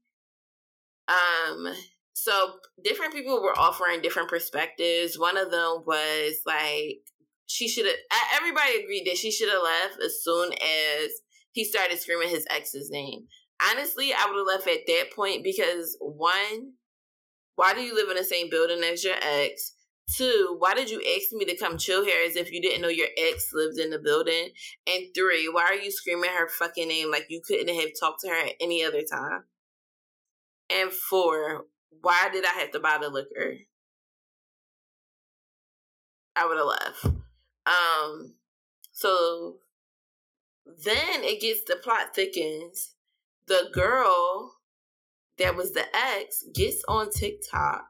[1.08, 1.72] Um,
[2.12, 5.18] so different people were offering different perspectives.
[5.18, 7.02] One of them was like
[7.46, 7.94] she should have.
[8.34, 11.10] Everybody agreed that she should have left as soon as
[11.52, 13.26] he started screaming his ex's name.
[13.62, 16.72] Honestly, I would have left at that point because one,
[17.54, 19.75] why do you live in the same building as your ex?
[20.14, 22.88] Two, why did you ask me to come chill here as if you didn't know
[22.88, 24.50] your ex lived in the building?
[24.86, 28.28] And three, why are you screaming her fucking name like you couldn't have talked to
[28.28, 29.44] her at any other time?
[30.70, 31.64] And four,
[32.00, 33.58] why did I have to buy the liquor?
[36.36, 37.16] I would have left.
[37.66, 38.34] Um,
[38.92, 39.56] so
[40.64, 42.94] then it gets the plot thickens.
[43.48, 44.56] The girl
[45.38, 47.86] that was the ex gets on TikTok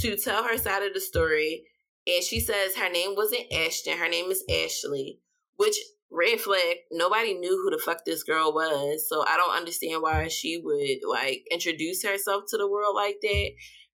[0.00, 1.64] to tell her side of the story.
[2.06, 5.20] And she says her name wasn't Ashton, her name is Ashley,
[5.56, 5.76] which
[6.10, 9.08] red flag, nobody knew who the fuck this girl was.
[9.08, 13.50] So I don't understand why she would like introduce herself to the world like that.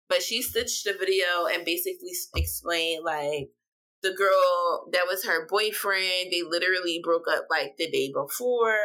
[0.09, 3.51] But she stitched the video and basically explained like
[4.03, 8.77] the girl that was her boyfriend, they literally broke up like the day before.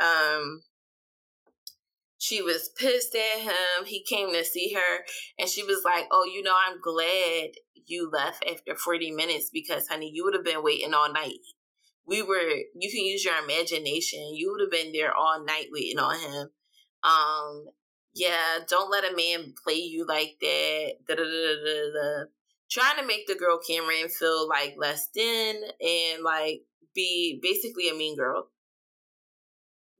[0.00, 0.62] Um
[2.24, 3.84] she was pissed at him.
[3.84, 5.04] He came to see her
[5.38, 9.88] and she was like, Oh, you know, I'm glad you left after 40 minutes because,
[9.88, 11.40] honey, you would have been waiting all night.
[12.06, 14.34] We were, you can use your imagination.
[14.34, 16.48] You would have been there all night waiting on him.
[17.02, 17.66] Um,
[18.14, 20.92] yeah, don't let a man play you like that.
[21.06, 22.24] Da, da, da,
[22.70, 26.62] Trying to make the girl Cameron feel like less than and like
[26.94, 28.48] be basically a mean girl.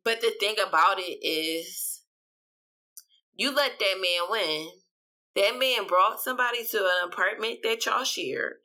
[0.07, 1.94] But the thing about it is,
[3.37, 4.69] you let that man win.
[5.37, 8.59] That man brought somebody to an apartment that y'all shared,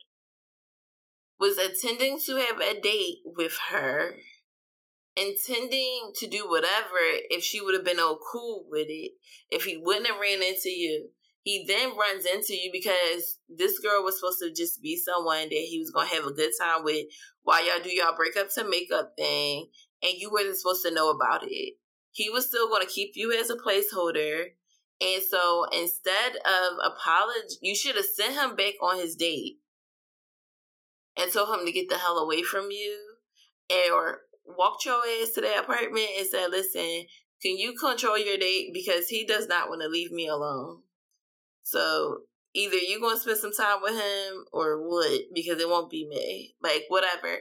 [1.40, 4.14] was intending to have a date with her,
[5.16, 9.12] intending to do whatever if she would have been all cool with it,
[9.50, 11.08] if he wouldn't have ran into you.
[11.42, 15.66] He then runs into you because this girl was supposed to just be someone that
[15.68, 17.06] he was gonna have a good time with
[17.42, 19.70] while y'all do y'all breakup to makeup thing,
[20.02, 21.74] and you weren't supposed to know about it.
[22.12, 24.50] He was still gonna keep you as a placeholder
[25.00, 29.58] and so instead of apology, you should have sent him back on his date
[31.16, 32.98] and told him to get the hell away from you
[33.92, 37.06] or walked your ass to that apartment and said, listen,
[37.42, 38.70] can you control your date?
[38.74, 40.82] Because he does not want to leave me alone.
[41.62, 45.90] So either you're going to spend some time with him or what, because it won't
[45.90, 46.54] be me.
[46.62, 47.38] Like, whatever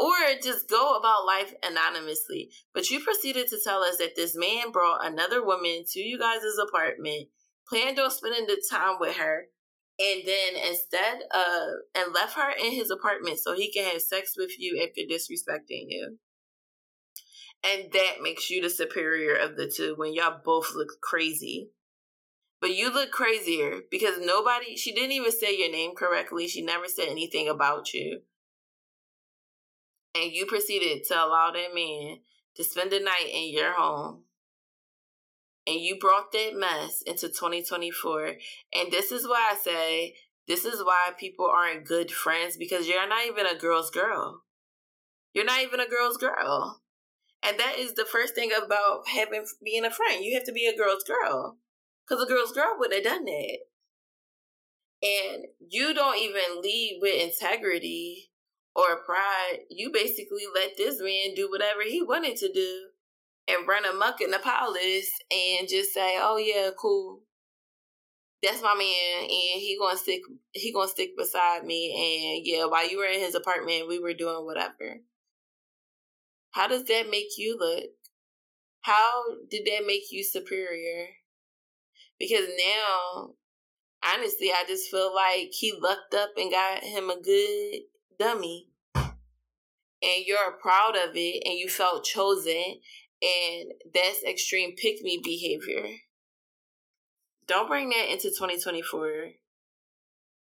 [0.00, 2.50] or just go about life anonymously.
[2.72, 6.40] But you proceeded to tell us that this man brought another woman to you guys'
[6.60, 7.28] apartment,
[7.68, 9.44] planned on spending the time with her,
[9.98, 14.32] and then instead of and left her in his apartment so he can have sex
[14.38, 16.16] with you after disrespecting you.
[17.62, 21.68] And that makes you the superior of the two when y'all both look crazy.
[22.62, 26.48] But you look crazier because nobody, she didn't even say your name correctly.
[26.48, 28.22] She never said anything about you
[30.14, 32.18] and you proceeded to allow that man
[32.56, 34.24] to spend the night in your home
[35.66, 38.34] and you brought that mess into 2024
[38.72, 40.14] and this is why i say
[40.50, 44.42] this is why people aren't good friends because you're not even a girl's girl.
[45.32, 46.82] You're not even a girl's girl.
[47.40, 50.24] And that is the first thing about having being a friend.
[50.24, 51.58] You have to be a girl's girl
[52.04, 53.58] because a girl's girl would have done that.
[55.02, 58.29] And you don't even lead with integrity
[58.74, 62.88] or pride, you basically let this man do whatever he wanted to do
[63.48, 67.22] and run amok in the palace and just say, "Oh yeah, cool.
[68.42, 69.28] That's my man, and
[69.60, 70.22] he gonna stick.
[70.52, 72.36] He gonna stick beside me.
[72.36, 75.00] And yeah, while you were in his apartment, we were doing whatever."
[76.52, 77.90] How does that make you look?
[78.82, 81.08] How did that make you superior?
[82.18, 83.34] Because now,
[84.02, 87.82] honestly, I just feel like he lucked up and got him a good
[88.18, 88.69] dummy
[90.02, 92.80] and you're proud of it and you felt chosen
[93.22, 95.88] and that's extreme pick me behavior.
[97.46, 99.32] Don't bring that into 2024.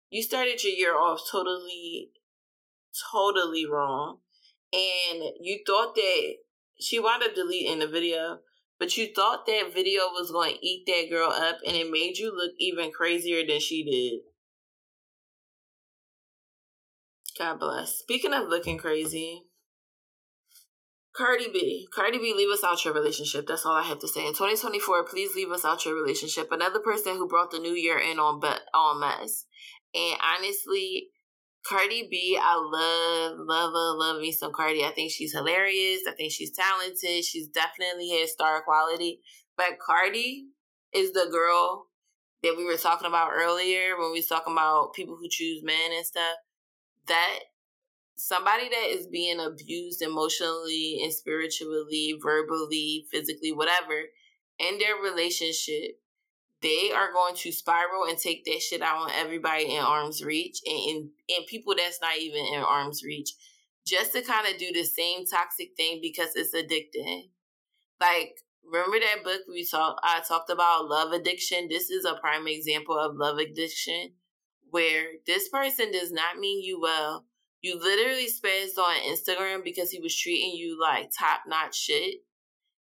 [0.10, 2.12] You started your year off totally,
[3.12, 4.20] totally wrong.
[4.74, 6.36] And you thought that
[6.80, 8.40] she wound up deleting the video,
[8.80, 12.18] but you thought that video was going to eat that girl up and it made
[12.18, 14.35] you look even crazier than she did.
[17.38, 17.98] God bless.
[17.98, 19.44] Speaking of looking crazy,
[21.16, 21.88] Cardi B.
[21.94, 23.48] Cardi B, leave us out your relationship.
[23.48, 24.22] That's all I have to say.
[24.22, 26.52] In 2024, please leave us out your relationship.
[26.52, 29.46] Another person who brought the new year in on but on mess.
[29.94, 31.08] And honestly,
[31.68, 34.84] Cardi B, I love, love, love, love me some Cardi.
[34.84, 36.02] I think she's hilarious.
[36.08, 37.24] I think she's talented.
[37.24, 39.22] She's definitely has star quality.
[39.58, 40.48] But Cardi
[40.94, 41.88] is the girl
[42.44, 45.92] that we were talking about earlier when we was talking about people who choose men
[45.96, 46.36] and stuff.
[47.08, 47.40] That
[48.18, 54.04] somebody that is being abused emotionally and spiritually, verbally, physically, whatever,
[54.60, 56.00] in their relationship,
[56.62, 60.60] they are going to spiral and take that shit out on everybody in arm's reach
[60.66, 63.34] and, and, and people that's not even in arm's reach
[63.86, 67.30] just to kind of do the same toxic thing because it's addicting.
[68.00, 71.68] Like, remember that book we talked I talked about love addiction?
[71.70, 74.14] This is a prime example of love addiction
[74.76, 77.24] where this person does not mean you well.
[77.62, 82.16] You literally spazzed on Instagram because he was treating you like top notch shit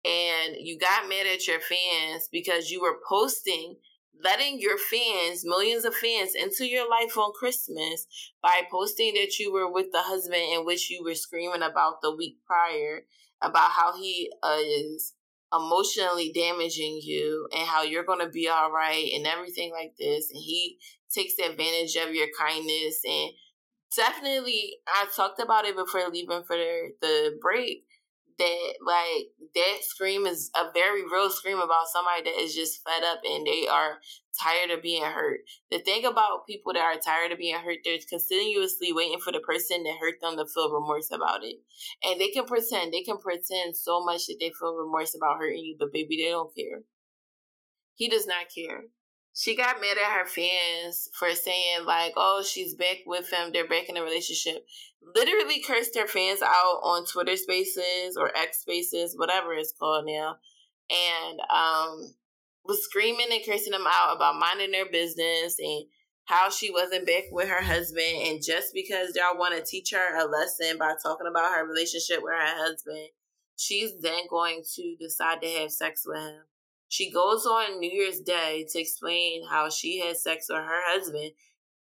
[0.04, 3.78] and you got mad at your fans because you were posting
[4.22, 8.06] letting your fans, millions of fans, into your life on Christmas
[8.40, 12.14] by posting that you were with the husband in which you were screaming about the
[12.14, 13.00] week prior
[13.40, 14.30] about how he
[14.60, 15.14] is
[15.52, 20.30] emotionally damaging you and how you're going to be all right and everything like this.
[20.30, 20.78] And he
[21.14, 23.00] takes advantage of your kindness.
[23.04, 23.30] And
[23.94, 27.84] definitely, I talked about it before leaving for the, the break
[28.38, 33.02] that like that scream is a very real scream about somebody that is just fed
[33.04, 33.98] up and they are
[34.40, 35.40] tired of being hurt.
[35.70, 39.40] The thing about people that are tired of being hurt, they're continuously waiting for the
[39.40, 41.56] person that hurt them to feel remorse about it.
[42.02, 45.64] And they can pretend, they can pretend so much that they feel remorse about hurting
[45.64, 46.80] you, but baby, they don't care.
[47.94, 48.84] He does not care
[49.34, 53.50] she got mad at her fans for saying like, "Oh, she's back with him.
[53.52, 54.66] They're back in a relationship."
[55.14, 60.36] Literally cursed her fans out on Twitter Spaces or X Spaces, whatever it's called now,
[60.90, 62.14] and um,
[62.64, 65.86] was screaming and cursing them out about minding their business and
[66.24, 68.22] how she wasn't back with her husband.
[68.26, 72.20] And just because y'all want to teach her a lesson by talking about her relationship
[72.22, 73.08] with her husband,
[73.56, 76.42] she's then going to decide to have sex with him.
[76.92, 81.30] She goes on New Year's Day to explain how she had sex with her husband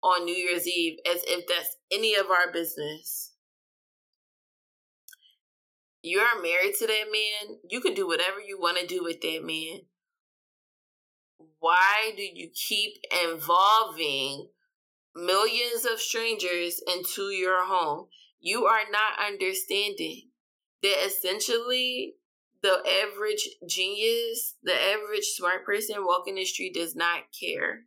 [0.02, 3.32] on New Year's Eve as if that's any of our business.
[6.02, 7.58] You are married to that man.
[7.70, 9.82] You can do whatever you want to do with that man.
[11.60, 12.94] Why do you keep
[13.24, 14.48] involving
[15.14, 18.08] millions of strangers into your home?
[18.40, 20.30] You are not understanding
[20.82, 22.16] that essentially
[22.62, 27.82] the average genius, the average smart person walking the street does not care.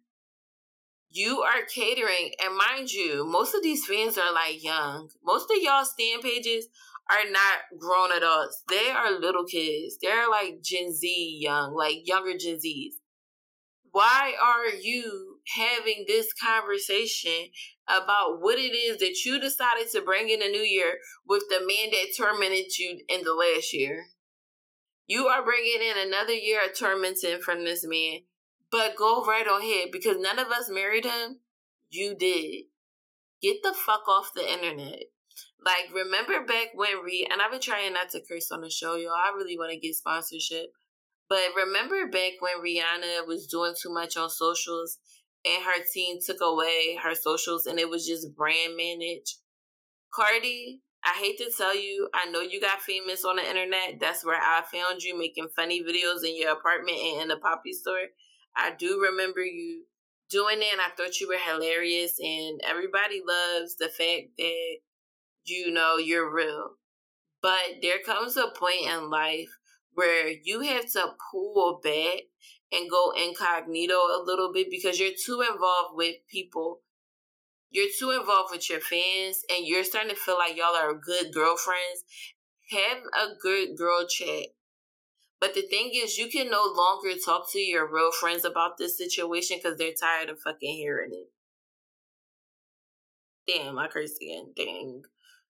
[1.11, 5.09] You are catering, and mind you, most of these fans are like young.
[5.23, 6.67] Most of y'all stand pages
[7.09, 8.63] are not grown adults.
[8.69, 9.97] They are little kids.
[9.99, 12.93] They're like Gen Z young, like younger Gen Zs.
[13.91, 17.47] Why are you having this conversation
[17.87, 21.59] about what it is that you decided to bring in the new year with the
[21.59, 24.05] man that tormented you in the last year?
[25.09, 28.19] You are bringing in another year of tormenting from this man,
[28.69, 31.39] but go right on ahead because none of us married him.
[31.89, 32.65] You did.
[33.41, 35.05] Get the fuck off the internet.
[35.65, 38.97] Like, remember back when Rih, and I've been trying not to curse on the show,
[38.97, 39.13] y'all.
[39.13, 40.67] I really want to get sponsorship.
[41.27, 44.99] But remember back when Rihanna was doing too much on socials
[45.43, 49.37] and her team took away her socials and it was just brand managed?
[50.13, 53.99] Cardi I hate to tell you, I know you got famous on the internet.
[53.99, 57.73] That's where I found you making funny videos in your apartment and in the poppy
[57.73, 58.09] store.
[58.55, 59.85] I do remember you
[60.29, 62.19] doing that, and I thought you were hilarious.
[62.19, 64.77] And everybody loves the fact that
[65.45, 66.71] you know you're real.
[67.41, 69.49] But there comes a point in life
[69.93, 72.23] where you have to pull back
[72.71, 76.81] and go incognito a little bit because you're too involved with people
[77.71, 81.33] you're too involved with your fans and you're starting to feel like y'all are good
[81.33, 82.03] girlfriends,
[82.71, 84.47] have a good girl chat.
[85.39, 88.97] But the thing is, you can no longer talk to your real friends about this
[88.97, 91.29] situation because they're tired of fucking hearing it.
[93.47, 94.51] Damn, I cursed again.
[94.55, 95.03] Dang.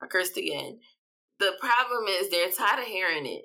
[0.01, 0.79] I cursed again.
[1.41, 3.45] The problem is they're tired of hearing it.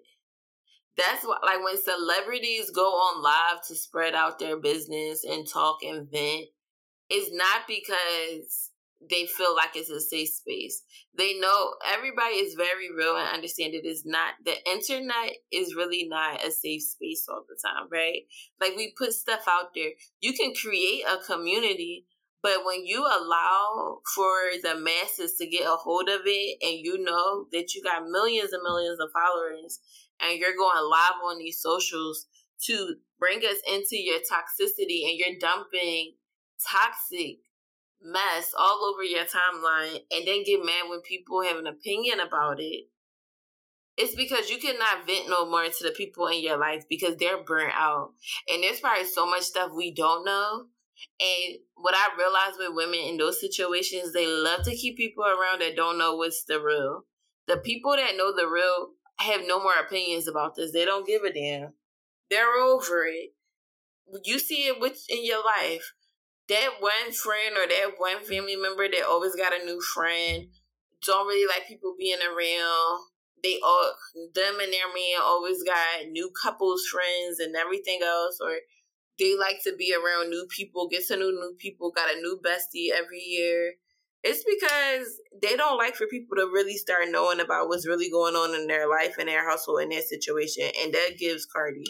[0.96, 5.78] That's why, like, when celebrities go on live to spread out their business and talk
[5.84, 6.46] and vent,
[7.10, 8.72] it's not because
[9.10, 10.82] they feel like it's a safe space.
[11.16, 16.08] They know everybody is very real and understand it is not the internet is really
[16.08, 18.22] not a safe space all the time, right?
[18.60, 19.92] Like we put stuff out there.
[20.22, 22.06] You can create a community,
[22.42, 24.34] but when you allow for
[24.64, 28.52] the masses to get a hold of it and you know that you got millions
[28.52, 29.80] and millions of followers
[30.22, 32.26] and you're going live on these socials
[32.64, 36.14] to bring us into your toxicity and you're dumping
[36.66, 37.40] toxic
[38.02, 42.60] mess all over your timeline and then get mad when people have an opinion about
[42.60, 42.86] it,
[43.98, 47.44] it's because you cannot vent no more to the people in your life because they're
[47.44, 48.12] burnt out.
[48.48, 50.66] And there's probably so much stuff we don't know.
[51.20, 55.62] And what I realize with women in those situations, they love to keep people around
[55.62, 57.06] that don't know what's the real.
[57.48, 58.90] The people that know the real
[59.20, 60.72] have no more opinions about this.
[60.72, 61.74] They don't give a damn.
[62.30, 63.32] They're over it.
[64.24, 65.94] You see it with in your life.
[66.50, 70.48] That one friend or that one family member that always got a new friend,
[71.06, 73.00] don't really like people being around.
[73.44, 73.94] They all
[74.34, 78.58] them and their man always got new couples friends and everything else, or
[79.20, 82.40] they like to be around new people, get to know new people, got a new
[82.44, 83.74] bestie every year.
[84.24, 85.08] It's because
[85.42, 88.68] they don't like for people to really start knowing about what's really going on in
[88.68, 90.70] their life and their household and their situation.
[90.82, 91.84] And that gives Cardi.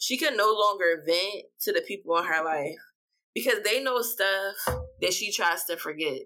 [0.00, 2.76] She can no longer vent to the people in her life
[3.34, 4.54] because they know stuff
[5.00, 6.22] that she tries to forget.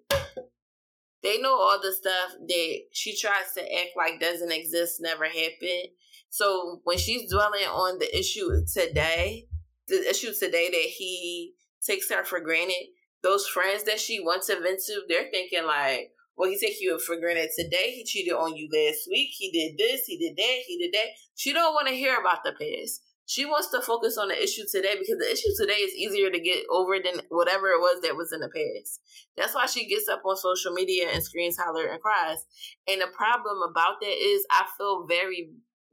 [1.22, 5.88] They know all the stuff that she tries to act like doesn't exist, never happened.
[6.30, 9.46] So when she's dwelling on the issue today,
[9.88, 11.54] the issue today that he
[11.84, 12.88] takes her for granted,
[13.22, 17.16] those friends that she to vent to, they're thinking like, well, he take you for
[17.16, 17.92] granted today.
[17.96, 19.30] He cheated on you last week.
[19.36, 20.04] He did this.
[20.06, 20.62] He did that.
[20.66, 21.08] He did that.
[21.34, 23.02] She don't want to hear about the past.
[23.28, 26.40] She wants to focus on the issue today because the issue today is easier to
[26.40, 29.02] get over than whatever it was that was in the past.
[29.36, 32.46] That's why she gets up on social media and screams, holler, and cries.
[32.88, 35.50] And the problem about that is I feel very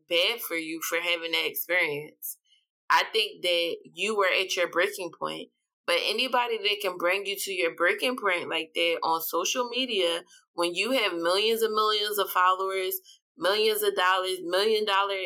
[0.10, 2.38] bad for you for having that experience.
[2.90, 5.50] I think that you were at your breaking point.
[5.86, 10.22] But anybody that can bring you to your breaking point like that on social media,
[10.54, 12.96] when you have millions and millions of followers,
[13.38, 15.18] millions of dollars, million dollar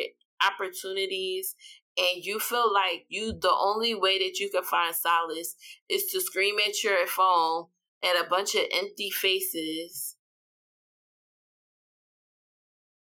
[0.44, 1.54] opportunities,
[2.00, 5.54] and you feel like you the only way that you can find solace
[5.88, 7.66] is to scream at your phone
[8.02, 10.16] at a bunch of empty faces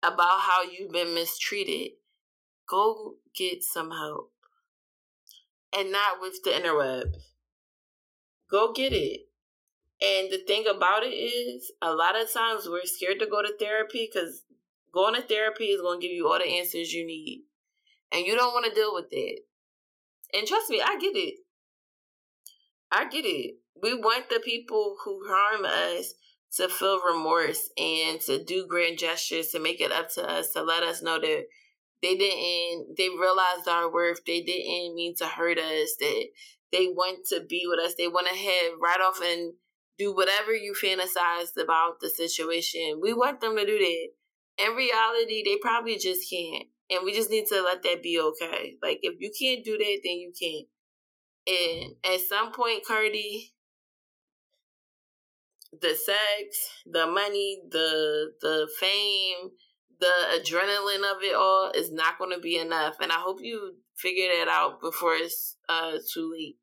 [0.02, 1.92] about how you've been mistreated,
[2.68, 4.32] go get some help
[5.76, 7.14] and not with the interweb.
[8.50, 9.22] Go get it.
[10.00, 13.52] And the thing about it is, a lot of times we're scared to go to
[13.58, 14.42] therapy because
[14.92, 17.44] going to therapy is going to give you all the answers you need.
[18.12, 19.38] And you don't want to deal with that.
[20.32, 21.34] And trust me, I get it.
[22.90, 23.56] I get it.
[23.82, 26.14] We want the people who harm us
[26.56, 30.62] to feel remorse and to do grand gestures to make it up to us to
[30.62, 31.44] let us know that
[32.02, 36.26] they didn't they realized our worth they didn't mean to hurt us that
[36.72, 39.54] they want to be with us they want to head right off and
[39.98, 45.42] do whatever you fantasized about the situation we want them to do that in reality
[45.44, 49.14] they probably just can't and we just need to let that be okay like if
[49.20, 50.66] you can't do that then you can't
[51.48, 53.52] and at some point cardi
[55.80, 59.50] the sex the money the the fame
[60.00, 60.06] the
[60.38, 62.96] adrenaline of it all is not going to be enough.
[63.00, 66.56] And I hope you figure that out before it's uh, too late.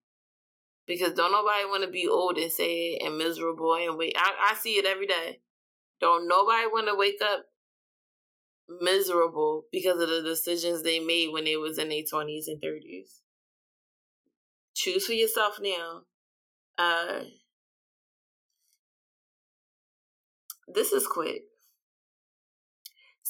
[0.86, 4.16] Because don't nobody want to be old and sad and miserable and wait.
[4.18, 5.40] I, I see it every day.
[6.02, 7.46] Don't nobody want to wake up
[8.68, 13.22] miserable because of the decisions they made when they was in their 20s and 30s.
[14.76, 16.02] Choose for yourself now.
[16.78, 17.24] Uh,
[20.74, 21.44] this is quick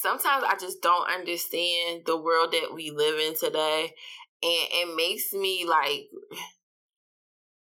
[0.03, 3.93] sometimes I just don't understand the world that we live in today.
[4.43, 6.09] And it makes me like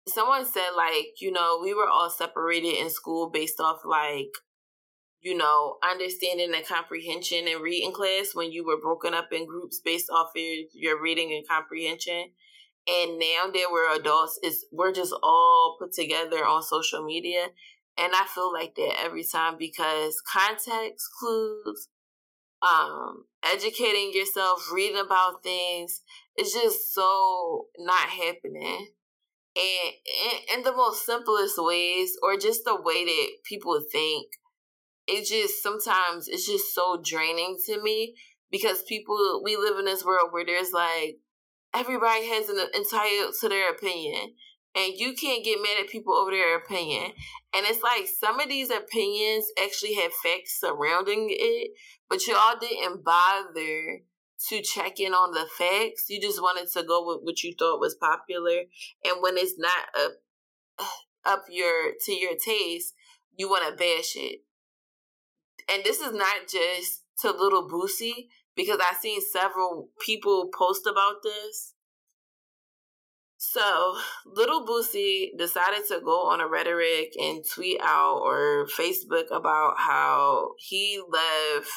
[0.09, 4.33] someone said like, you know, we were all separated in school based off like
[5.25, 9.81] you know, understanding and comprehension and reading class when you were broken up in groups
[9.83, 10.43] based off of
[10.75, 12.31] your reading and comprehension.
[12.87, 17.47] And now that we're adults, is we're just all put together on social media.
[17.97, 21.89] And I feel like that every time because context clues,
[22.61, 26.03] um, educating yourself, reading about things,
[26.37, 28.89] it's just so not happening.
[29.57, 29.95] And
[30.53, 34.27] in, in the most simplest ways, or just the way that people think,
[35.07, 38.15] it just sometimes it's just so draining to me
[38.51, 41.19] because people we live in this world where there's like
[41.75, 44.35] everybody has an entitled to their opinion
[44.77, 47.13] and you can't get mad at people over their opinion.
[47.55, 51.71] And it's like some of these opinions actually have facts surrounding it,
[52.09, 54.01] but y'all didn't bother
[54.49, 56.07] to check in on the facts.
[56.09, 58.63] You just wanted to go with what you thought was popular,
[59.05, 60.13] and when it's not up
[61.25, 62.95] up your to your taste,
[63.37, 64.41] you want to bash it.
[65.73, 71.23] And this is not just to little Boosie because I've seen several people post about
[71.23, 71.75] this
[73.39, 73.97] So,
[74.27, 80.53] Little Boosie decided to go on a rhetoric and tweet out or Facebook about how
[80.59, 81.71] he left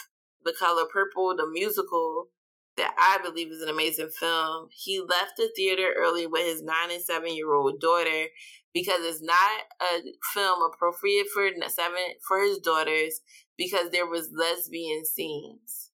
[0.45, 2.29] The Color Purple, the musical,
[2.77, 4.69] that I believe is an amazing film.
[4.71, 8.27] He left the theater early with his nine and seven year old daughter
[8.73, 10.01] because it's not a
[10.33, 13.21] film appropriate for seven for his daughters
[13.57, 15.91] because there was lesbian scenes.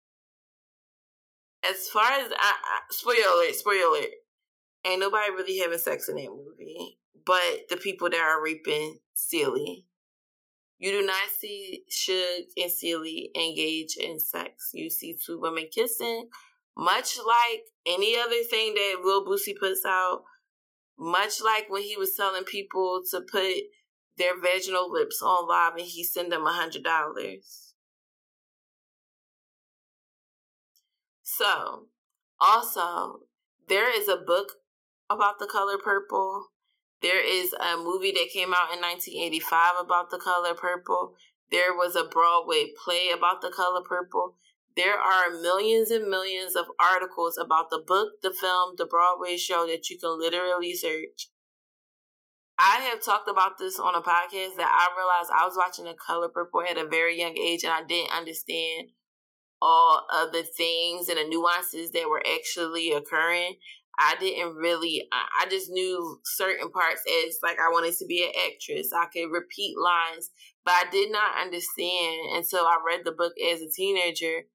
[1.67, 4.09] As far as I, I spoiler alert, spoiler alert,
[4.85, 9.85] ain't nobody really having sex in that movie, but the people that are raping Celie.
[10.79, 14.71] You do not see Shug and Celie engage in sex.
[14.73, 16.27] You see two women kissing,
[16.75, 20.23] much like any other thing that Lil Boosie puts out.
[20.99, 23.53] Much like when he was telling people to put
[24.17, 27.73] their vaginal lips on live and he send them a hundred dollars.
[31.23, 31.87] So,
[32.39, 33.21] also,
[33.67, 34.53] there is a book
[35.09, 36.47] about the color purple.
[37.01, 41.15] There is a movie that came out in 1985 about the color purple.
[41.51, 44.37] There was a Broadway play about the color purple.
[44.75, 49.67] There are millions and millions of articles about the book, the film, the Broadway show
[49.67, 51.29] that you can literally search.
[52.59, 55.95] I have talked about this on a podcast that I realized I was watching The
[55.95, 58.89] Color Purple at a very young age and I didn't understand
[59.61, 63.55] all of the things and the nuances that were actually occurring.
[63.97, 68.31] I didn't really, I just knew certain parts as like I wanted to be an
[68.51, 68.91] actress.
[68.93, 70.31] I could repeat lines,
[70.65, 74.45] but I did not understand until I read the book as a teenager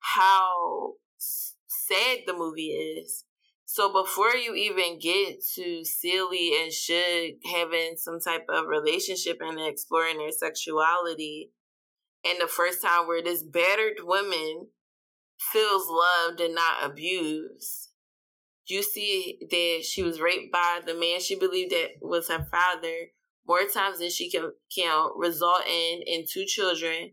[0.00, 3.24] how sad the movie is.
[3.70, 9.60] So before you even get to Celie and Shug having some type of relationship and
[9.60, 11.52] exploring their sexuality,
[12.24, 14.68] and the first time where this battered woman
[15.52, 17.90] feels loved and not abused,
[18.64, 23.10] you see that she was raped by the man she believed that was her father
[23.46, 27.10] more times than she can count, result in in two children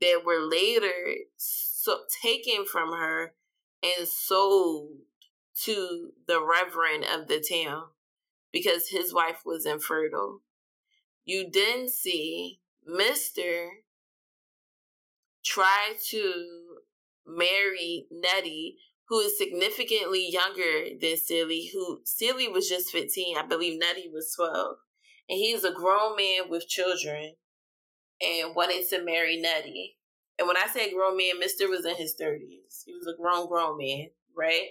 [0.00, 0.94] that were later
[1.36, 3.34] so taken from her
[3.82, 4.92] and sold
[5.64, 7.84] to the reverend of the town
[8.52, 10.40] because his wife was infertile.
[11.24, 13.68] You then see Mr.
[15.44, 16.78] try to
[17.26, 18.76] marry Nettie,
[19.08, 23.36] who is significantly younger than Celie, who Celie was just 15.
[23.36, 24.76] I believe Nettie was 12.
[25.28, 27.34] And he's a grown man with children
[28.20, 29.96] and wanted to marry Nettie.
[30.38, 32.82] And when I say grown man, Mister was in his thirties.
[32.86, 34.68] He was a grown, grown man, right?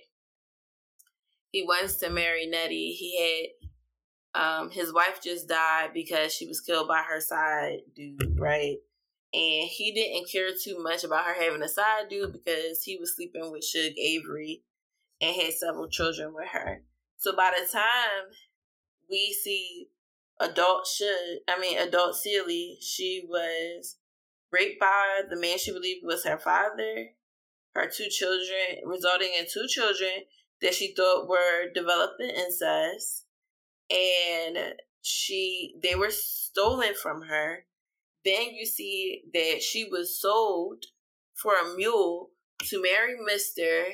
[1.51, 2.91] He wants to marry Nettie.
[2.91, 3.51] He
[4.35, 8.77] had um his wife just died because she was killed by her side dude, right?
[9.33, 13.15] And he didn't care too much about her having a side dude because he was
[13.15, 14.63] sleeping with Shug Avery
[15.21, 16.83] and had several children with her.
[17.17, 18.31] So by the time
[19.09, 19.89] we see
[20.39, 23.97] adult Shug, I mean adult Celie, she was
[24.51, 27.09] raped by the man she believed was her father,
[27.75, 30.11] her two children, resulting in two children
[30.61, 33.25] that she thought were developing incest,
[33.89, 37.65] and she they were stolen from her.
[38.25, 40.83] Then you see that she was sold
[41.35, 42.31] for a mule
[42.63, 43.85] to marry Mister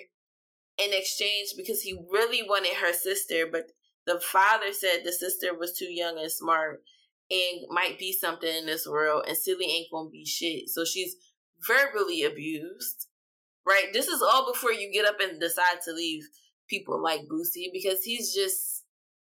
[0.78, 3.66] in exchange because he really wanted her sister, but
[4.06, 6.82] the father said the sister was too young and smart
[7.30, 10.70] and might be something in this world, and Celie ain't gonna be shit.
[10.70, 11.16] So she's
[11.68, 13.08] verbally abused,
[13.66, 13.88] right?
[13.94, 16.28] This is all before you get up and decide to leave
[16.68, 18.84] people like Boosie because he's just,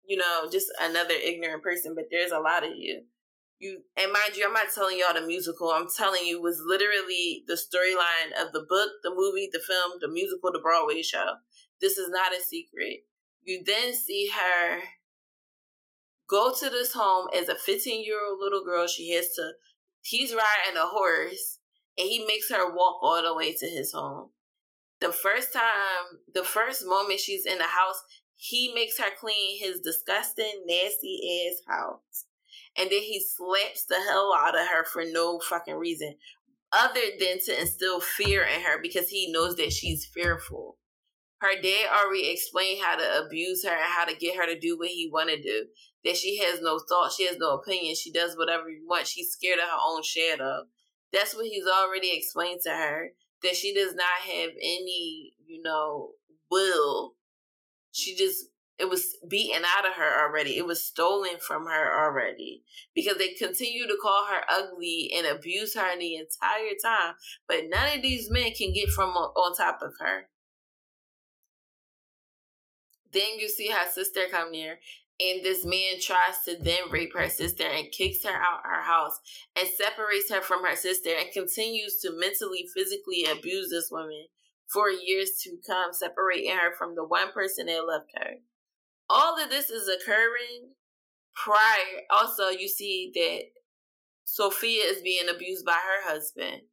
[0.06, 1.94] you know, just another ignorant person.
[1.96, 3.04] But there's a lot of you.
[3.60, 5.72] You and mind you, I'm not telling y'all the musical.
[5.72, 10.10] I'm telling you was literally the storyline of the book, the movie, the film, the
[10.10, 11.36] musical, the Broadway show.
[11.80, 13.06] This is not a secret.
[13.44, 14.82] You then see her
[16.28, 18.88] go to this home as a 15 year old little girl.
[18.88, 19.52] She has to,
[20.02, 21.60] he's riding a horse
[21.98, 24.30] and he makes her walk all the way to his home.
[25.06, 28.02] The first time, the first moment she's in the house,
[28.36, 32.26] he makes her clean his disgusting, nasty ass house.
[32.78, 36.16] And then he slaps the hell out of her for no fucking reason
[36.72, 40.78] other than to instill fear in her because he knows that she's fearful
[41.46, 44.78] her dad already explained how to abuse her and how to get her to do
[44.78, 45.66] what he want to do.
[46.04, 49.08] That she has no thought, she has no opinion, she does whatever you want.
[49.08, 50.64] She's scared of her own shadow.
[51.12, 53.10] That's what he's already explained to her.
[53.44, 56.12] That she does not have any, you know,
[56.50, 57.16] will.
[57.92, 58.46] She just
[58.78, 60.58] it was beaten out of her already.
[60.58, 62.64] It was stolen from her already
[62.94, 67.16] because they continue to call her ugly and abuse her the entire time.
[67.48, 70.28] But none of these men can get from on top of her
[73.16, 74.80] Then you see her sister come near,
[75.20, 78.84] and this man tries to then rape her sister and kicks her out of her
[78.84, 79.20] house
[79.58, 84.26] and separates her from her sister and continues to mentally, physically abuse this woman
[84.68, 88.32] for years to come, separating her from the one person that loved her.
[89.10, 90.74] All of this is occurring
[91.36, 92.02] prior.
[92.10, 93.44] Also, you see that
[94.26, 96.64] Sofia is being abused by her husband.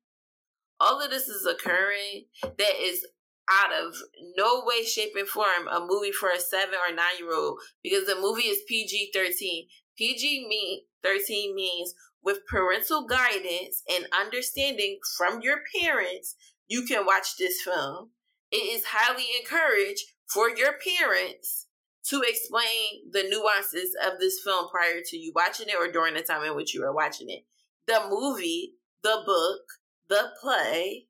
[0.80, 3.06] All of this is occurring that is
[3.50, 3.94] out of
[4.36, 8.06] no way, shape, and form a movie for a seven or nine year old because
[8.06, 9.66] the movie is PG 13.
[9.96, 16.36] PG mean 13 means with parental guidance and understanding from your parents,
[16.68, 18.10] you can watch this film.
[18.50, 21.66] It is highly encouraged for your parents
[22.08, 26.22] to explain the nuances of this film prior to you watching it or during the
[26.22, 27.44] time in which you are watching it.
[27.86, 29.60] The movie, the book,
[30.08, 31.06] the play,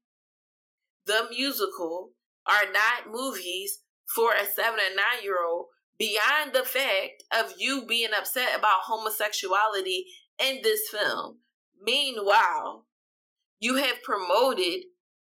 [1.06, 2.12] the musical
[2.46, 3.80] are not movies
[4.14, 5.66] for a seven or nine year old
[5.98, 10.06] beyond the fact of you being upset about homosexuality
[10.38, 11.38] in this film.
[11.80, 12.86] Meanwhile,
[13.60, 14.84] you have promoted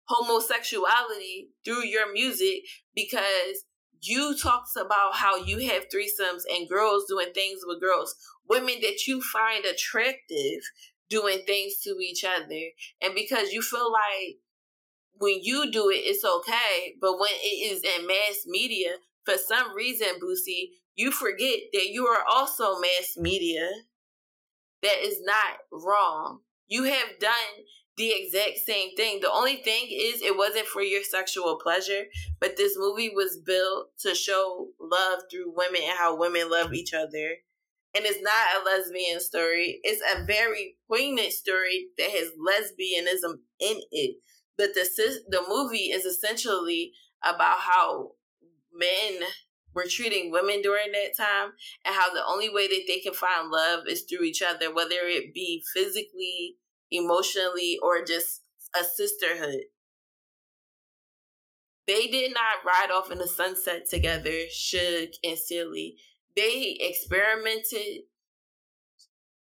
[0.05, 2.64] homosexuality through your music
[2.95, 3.66] because
[4.01, 8.16] you talks about how you have threesomes and girls doing things with girls,
[8.47, 10.62] women that you find attractive
[11.10, 12.62] doing things to each other.
[13.01, 14.38] And because you feel like
[15.20, 16.95] when you do it, it's okay.
[16.99, 18.95] But when it is in mass media,
[19.26, 23.68] for some reason, Boosie, you forget that you are also mass media.
[24.82, 26.39] That is not wrong.
[26.68, 27.65] You have done
[27.97, 29.20] the exact same thing.
[29.22, 32.03] The only thing is, it wasn't for your sexual pleasure,
[32.39, 36.93] but this movie was built to show love through women and how women love each
[36.93, 37.38] other.
[37.95, 39.80] And it's not a lesbian story.
[39.84, 44.18] It's a very poignant story that has lesbianism in it.
[44.58, 46.93] But the the movie is essentially
[47.24, 48.12] about how
[48.74, 49.22] men
[49.74, 51.51] were treating women during that time
[51.86, 54.95] and how the only way that they can find love is through each other, whether
[55.03, 56.55] it be physically,
[56.89, 58.41] emotionally, or just
[58.80, 59.66] a sisterhood.
[61.86, 65.95] They did not ride off in the sunset together, Shug and Celie.
[66.36, 68.03] They experimented.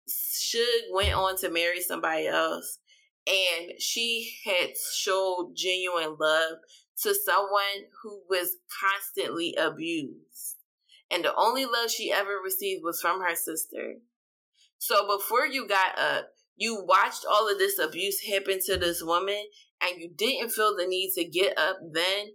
[0.08, 0.62] Shug
[0.92, 2.78] went on to marry somebody else
[3.26, 6.58] and she had showed genuine love
[7.02, 10.56] to someone who was constantly abused.
[11.10, 13.94] And the only love she ever received was from her sister.
[14.78, 19.42] So before you got up, you watched all of this abuse happen to this woman
[19.82, 22.28] and you didn't feel the need to get up then.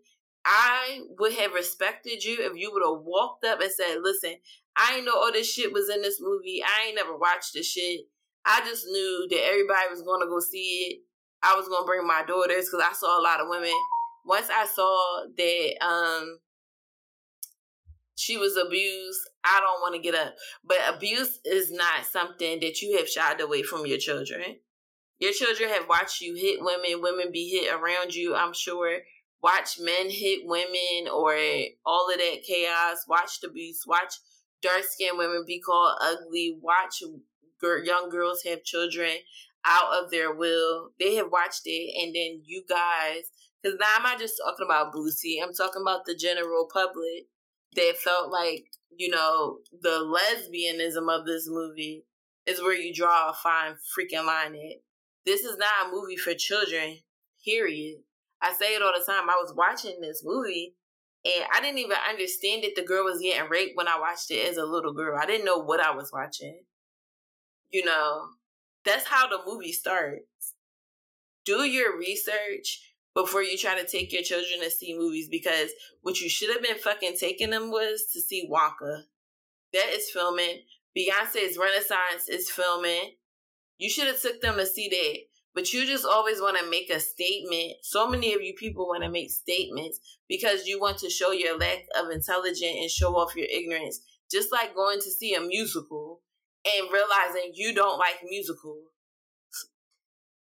[0.45, 4.35] I would have respected you if you would have walked up and said, Listen,
[4.75, 6.63] I ain't know all this shit was in this movie.
[6.63, 8.01] I ain't never watched this shit.
[8.45, 10.99] I just knew that everybody was going to go see it.
[11.43, 13.73] I was going to bring my daughters because I saw a lot of women.
[14.25, 16.39] Once I saw that um,
[18.15, 20.35] she was abused, I don't want to get up.
[20.63, 24.57] But abuse is not something that you have shied away from your children.
[25.19, 28.99] Your children have watched you hit women, women be hit around you, I'm sure.
[29.41, 31.35] Watch men hit women or
[31.85, 33.05] all of that chaos.
[33.07, 33.83] Watch the abuse.
[33.87, 34.13] Watch
[34.61, 36.57] dark skinned women be called ugly.
[36.61, 37.01] Watch
[37.83, 39.17] young girls have children
[39.65, 40.89] out of their will.
[40.99, 43.23] They have watched it, and then you guys,
[43.61, 47.27] because now I'm not just talking about Boosie, I'm talking about the general public
[47.75, 52.05] that felt like, you know, the lesbianism of this movie
[52.45, 54.81] is where you draw a fine freaking line at.
[55.25, 56.97] This is not a movie for children,
[57.45, 57.99] period.
[58.41, 59.29] I say it all the time.
[59.29, 60.75] I was watching this movie
[61.23, 64.49] and I didn't even understand that the girl was getting raped when I watched it
[64.49, 65.19] as a little girl.
[65.21, 66.63] I didn't know what I was watching.
[67.71, 68.27] You know,
[68.85, 70.55] that's how the movie starts.
[71.45, 72.81] Do your research
[73.15, 76.61] before you try to take your children to see movies because what you should have
[76.61, 79.03] been fucking taking them was to see Wonka.
[79.73, 80.61] That is filming.
[80.97, 83.15] Beyonce's Renaissance is filming.
[83.77, 85.19] You should have took them to see that.
[85.53, 87.73] But you just always want to make a statement.
[87.81, 89.99] So many of you people want to make statements
[90.29, 93.99] because you want to show your lack of intelligence and show off your ignorance.
[94.31, 96.21] Just like going to see a musical
[96.65, 98.85] and realizing you don't like musicals.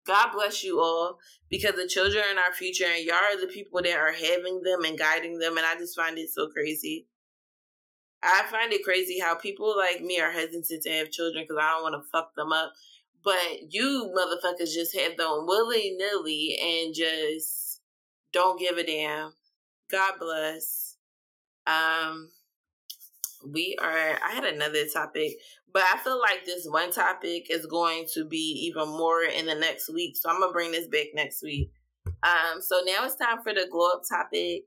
[0.05, 3.81] God bless you all because the children are our future and y'all are the people
[3.81, 5.57] that are having them and guiding them.
[5.57, 7.07] And I just find it so crazy.
[8.23, 11.69] I find it crazy how people like me are hesitant to have children because I
[11.71, 12.73] don't want to fuck them up.
[13.23, 17.81] But you motherfuckers just have them willy nilly and just
[18.33, 19.33] don't give a damn.
[19.91, 20.95] God bless.
[21.67, 22.31] Um,
[23.47, 25.37] we are i had another topic
[25.73, 28.37] but i feel like this one topic is going to be
[28.71, 31.71] even more in the next week so i'm gonna bring this back next week
[32.23, 34.63] um so now it's time for the glow up topic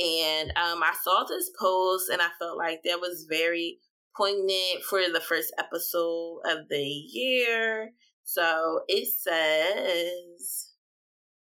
[0.00, 3.78] And um, I saw this post and I felt like that was very
[4.16, 7.92] poignant for the first episode of the year.
[8.24, 10.72] So it says,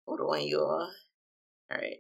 [0.07, 0.91] hold on, y'all.
[1.71, 1.99] All right.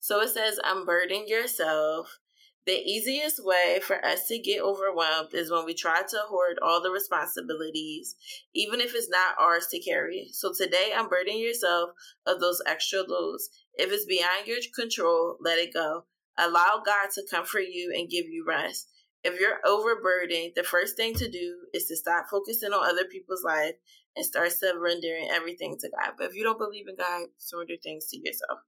[0.00, 2.18] So it says, unburden yourself
[2.64, 6.80] the easiest way for us to get overwhelmed is when we try to hoard all
[6.80, 8.14] the responsibilities,
[8.54, 10.28] even if it's not ours to carry.
[10.32, 11.90] So today, unburden yourself
[12.24, 13.50] of those extra loads.
[13.74, 16.04] If it's beyond your control, let it go.
[16.38, 18.88] Allow God to comfort you and give you rest.
[19.24, 23.44] If you're overburdened, the first thing to do is to stop focusing on other people's
[23.44, 23.74] life
[24.16, 26.14] and start surrendering everything to God.
[26.16, 28.60] But if you don't believe in God, surrender things to yourself,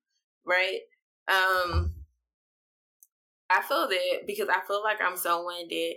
[0.45, 0.81] right?
[1.29, 1.93] Um,
[3.51, 5.95] I feel that because I feel like I'm someone that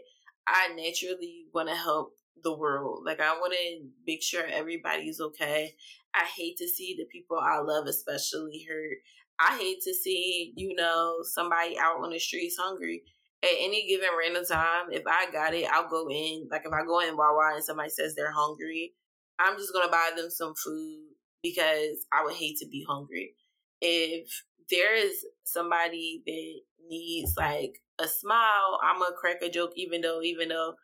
[0.47, 3.03] I naturally want to help the world.
[3.05, 5.75] Like I want to make sure everybody's okay.
[6.13, 8.97] I hate to see the people I love especially hurt.
[9.39, 13.03] I hate to see, you know, somebody out on the streets hungry.
[13.43, 16.47] At any given random time, if I got it, I'll go in.
[16.49, 18.93] Like if I go in Wawa and somebody says they're hungry,
[19.39, 21.09] I'm just gonna buy them some food
[21.43, 23.35] because I would hate to be hungry.
[23.79, 24.27] If
[24.69, 30.21] there is somebody that needs like a smile, I'm gonna crack a joke even though
[30.21, 30.75] even though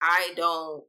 [0.00, 0.84] I don't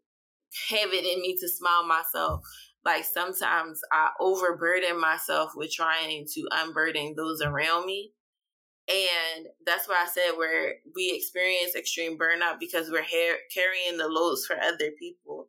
[0.69, 2.41] have it in me to smile myself.
[2.85, 8.11] Like sometimes I overburden myself with trying to unburden those around me.
[8.89, 14.09] And that's why I said where we experience extreme burnout because we're ha- carrying the
[14.09, 15.47] loads for other people.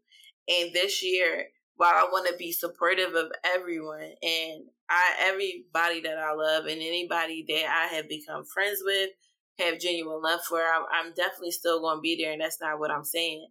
[0.48, 1.46] And this year,
[1.76, 6.80] while I want to be supportive of everyone and I everybody that I love and
[6.80, 9.10] anybody that I have become friends with,
[9.58, 12.32] have genuine love for, I'm, I'm definitely still going to be there.
[12.32, 13.46] And that's not what I'm saying.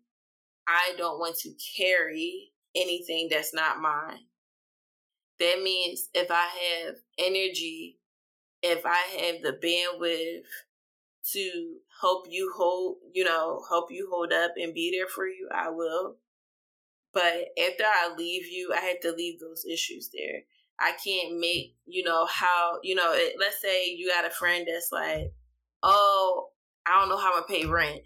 [0.68, 4.20] I don't want to carry anything that's not mine.
[5.40, 6.48] That means if I
[6.86, 7.98] have energy,
[8.62, 10.44] if I have the bandwidth
[11.32, 15.50] to help you hold, you know, help you hold up and be there for you,
[15.54, 16.18] I will.
[17.14, 20.44] But after I leave you, I have to leave those issues there.
[20.84, 24.68] I can't make, you know, how, you know, it, let's say you got a friend
[24.68, 25.32] that's like,
[25.82, 26.50] oh,
[26.86, 28.02] I don't know how to pay rent.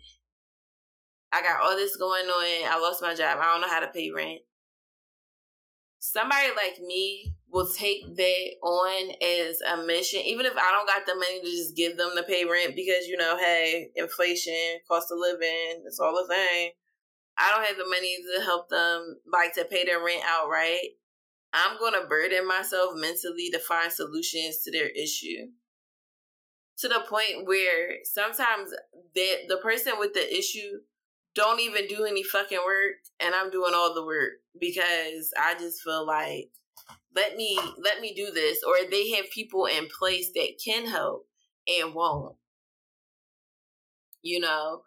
[1.31, 2.71] I got all this going on.
[2.71, 3.39] I lost my job.
[3.41, 4.41] I don't know how to pay rent.
[5.99, 11.05] Somebody like me will take that on as a mission, even if I don't got
[11.05, 15.11] the money to just give them the pay rent because, you know, hey, inflation, cost
[15.11, 16.71] of living, it's all a thing.
[17.37, 20.97] I don't have the money to help them, like to pay their rent outright.
[21.53, 25.47] I'm going to burden myself mentally to find solutions to their issue.
[26.79, 28.71] To the point where sometimes
[29.15, 30.79] the, the person with the issue
[31.33, 35.81] don't even do any fucking work and I'm doing all the work because I just
[35.83, 36.49] feel like
[37.15, 41.27] let me let me do this or they have people in place that can help
[41.67, 42.35] and won't.
[44.21, 44.81] You know,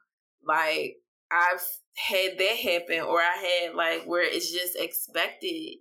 [0.44, 0.96] like
[1.30, 1.62] I've
[1.96, 5.76] had that happen or I had like where it's just expected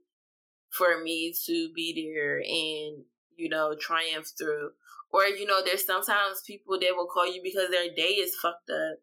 [0.70, 3.04] for me to be there and
[3.36, 4.72] you know triumph through.
[5.12, 8.70] Or you know there's sometimes people that will call you because their day is fucked
[8.70, 9.00] up.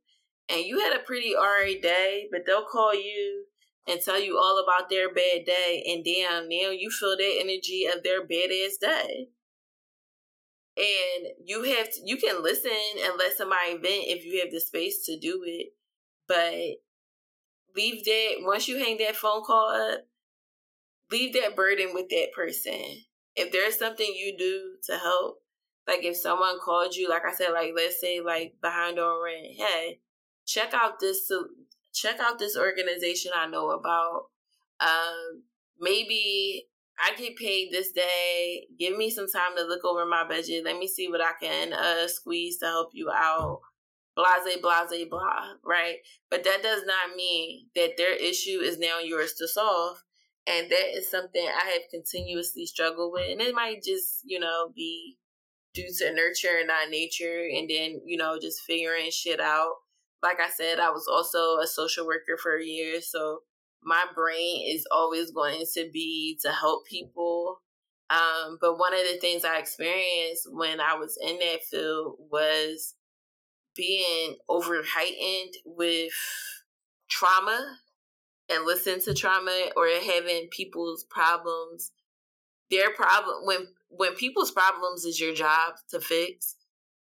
[0.48, 3.46] And you had a pretty alright day but they'll call you
[3.88, 7.86] and tell you all about their bad day and damn now you feel that energy
[7.86, 9.28] of their badass day.
[10.78, 12.70] And you have to, you can listen
[13.02, 15.72] and let somebody vent if you have the space to do it
[16.28, 16.82] but
[17.74, 20.06] leave that once you hang that phone call up
[21.11, 23.02] leave that burden with that person.
[23.34, 25.38] If there's something you do to help,
[25.86, 29.54] like if someone called you, like I said, like let's say like behind on rent,
[29.57, 30.00] hey,
[30.46, 31.30] check out this
[31.92, 34.26] check out this organization I know about.
[34.80, 35.42] Um,
[35.80, 36.66] maybe
[36.98, 38.66] I get paid this day.
[38.78, 40.64] Give me some time to look over my budget.
[40.64, 43.61] Let me see what I can uh, squeeze to help you out.
[44.14, 45.96] Blase, blase, blah, right?
[46.30, 49.98] But that does not mean that their issue is now yours to solve
[50.47, 53.30] and that is something I have continuously struggled with.
[53.30, 55.16] And it might just, you know, be
[55.74, 57.47] due to nurture and not nature.
[57.53, 59.72] And then, you know, just figuring shit out.
[60.22, 63.01] Like I said, I was also a social worker for a year.
[63.01, 63.40] So
[63.82, 67.61] my brain is always going to be to help people.
[68.09, 72.94] Um, but one of the things I experienced when I was in that field was
[73.74, 76.12] being over heightened with
[77.11, 77.78] trauma
[78.51, 81.92] and listen to trauma or having people's problems
[82.70, 86.57] their problem when when people's problems is your job to fix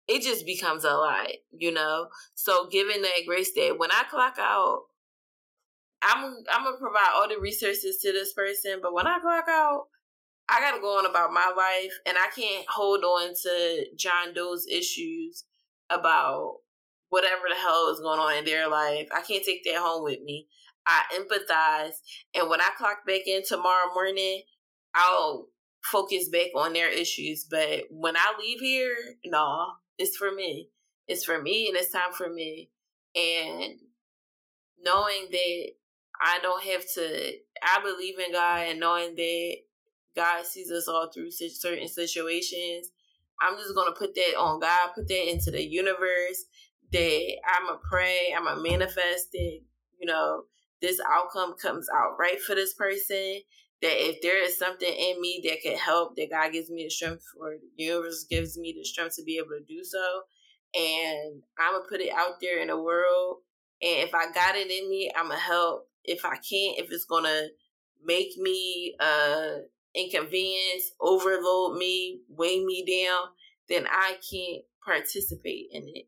[0.08, 4.36] it just becomes a lot you know so given that grace that when i clock
[4.40, 4.84] out
[6.02, 9.86] i'm i'm gonna provide all the resources to this person but when i clock out
[10.48, 14.68] I gotta go on about my life, and I can't hold on to John Doe's
[14.68, 15.44] issues
[15.90, 16.58] about
[17.10, 19.08] whatever the hell is going on in their life.
[19.14, 20.48] I can't take that home with me.
[20.88, 21.96] I empathize,
[22.34, 24.44] and when I clock back in tomorrow morning,
[24.94, 25.48] I'll
[25.84, 27.46] focus back on their issues.
[27.50, 29.68] But when I leave here, no,
[29.98, 30.70] it's for me.
[31.08, 32.70] It's for me, and it's time for me.
[33.16, 33.80] And
[34.84, 35.70] knowing that
[36.22, 37.32] I don't have to,
[37.64, 39.56] I believe in God, and knowing that
[40.16, 42.92] God sees us all through certain situations.
[43.42, 46.46] I'm just gonna put that on God, put that into the universe.
[46.92, 49.60] That I'm a pray, I'm a manifest that
[50.00, 50.44] you know
[50.82, 53.42] this outcome comes out right for this person.
[53.82, 56.90] That if there is something in me that can help, that God gives me the
[56.90, 60.22] strength for, the universe gives me the strength to be able to do so.
[60.74, 63.38] And I'm gonna put it out there in the world.
[63.82, 65.88] And if I got it in me, I'm gonna help.
[66.04, 67.48] If I can't, if it's gonna
[68.04, 69.58] make me uh
[69.94, 73.28] inconvenience, overload me, weigh me down,
[73.70, 76.08] then I can't participate in it.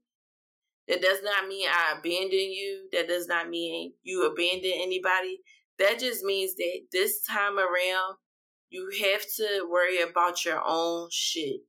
[0.88, 2.88] That does not mean I abandon you.
[2.93, 5.39] That does not mean you abandon anybody.
[5.79, 8.15] That just means that this time around,
[8.69, 11.61] you have to worry about your own shit.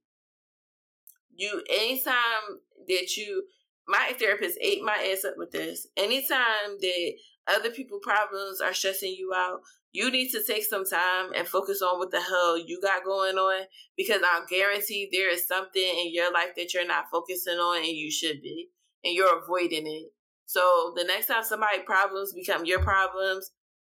[1.35, 3.45] You, anytime that you,
[3.87, 5.87] my therapist ate my ass up with this.
[5.97, 7.13] Anytime that
[7.47, 9.61] other people problems are stressing you out,
[9.93, 13.37] you need to take some time and focus on what the hell you got going
[13.37, 13.65] on
[13.97, 17.87] because I guarantee there is something in your life that you're not focusing on and
[17.87, 18.69] you should be
[19.05, 20.13] and you're avoiding it.
[20.47, 23.51] So the next time somebody problems become your problems,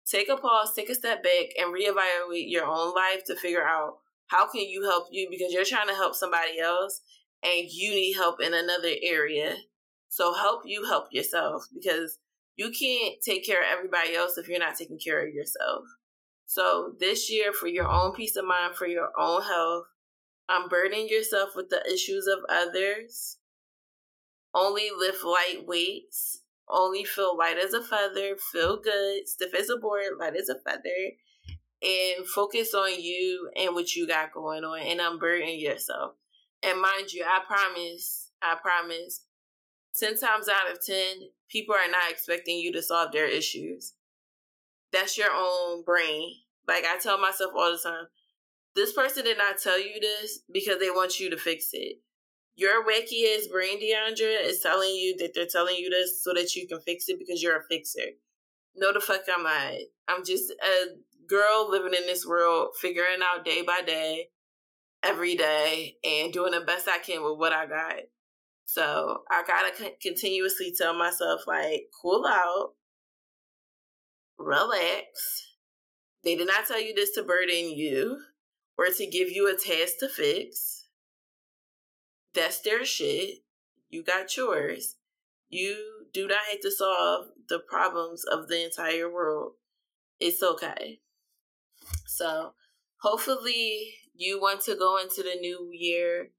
[0.06, 3.98] take a pause, take a step back and reevaluate your own life to figure out
[4.28, 7.02] how can you help you because you're trying to help somebody else
[7.44, 9.56] and you need help in another area.
[10.10, 12.20] So help you help yourself because
[12.56, 15.84] you can't take care of everybody else if you're not taking care of yourself.
[16.46, 19.86] So this year, for your own peace of mind, for your own health,
[20.48, 23.38] unburden yourself with the issues of others.
[24.54, 26.42] Only lift light weights.
[26.68, 28.36] Only feel light as a feather.
[28.52, 29.28] Feel good.
[29.28, 30.18] Stiff as a board.
[30.20, 31.12] Light as a feather.
[31.82, 36.14] And focus on you and what you got going on and unburden yourself.
[36.62, 39.26] And mind you, I promise, I promise,
[40.00, 40.96] 10 times out of 10,
[41.50, 43.94] people are not expecting you to solve their issues.
[44.94, 46.36] That's your own brain.
[46.68, 48.06] Like I tell myself all the time,
[48.76, 51.98] this person did not tell you this because they want you to fix it.
[52.56, 56.56] Your wacky ass brain, DeAndra, is telling you that they're telling you this so that
[56.56, 58.12] you can fix it because you're a fixer.
[58.76, 59.74] No, the fuck I'm not.
[60.08, 60.96] I'm just a
[61.28, 64.28] girl living in this world, figuring out day by day,
[65.02, 68.02] every day, and doing the best I can with what I got.
[68.66, 72.74] So I gotta continuously tell myself, like, cool out,
[74.38, 75.48] relax.
[76.24, 78.20] They did not tell you this to burden you
[78.78, 80.83] or to give you a task to fix.
[82.34, 83.40] That's their shit.
[83.90, 84.96] You got yours.
[85.50, 89.54] You do not have to solve the problems of the entire world.
[90.20, 91.00] It's okay.
[92.08, 92.54] So,
[92.98, 96.30] hopefully, you want to go into the new year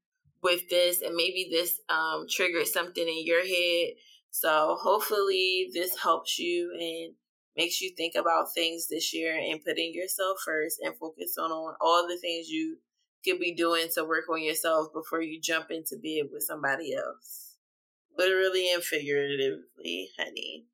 [0.41, 3.93] with this, and maybe this um, triggers something in your head.
[4.31, 7.13] So, hopefully, this helps you and
[7.55, 11.75] makes you think about things this year and putting yourself first and focus on, on
[11.79, 12.79] all the things you
[13.25, 17.55] could be doing to work on yourself before you jump into bed with somebody else.
[18.17, 20.65] Literally and figuratively, honey.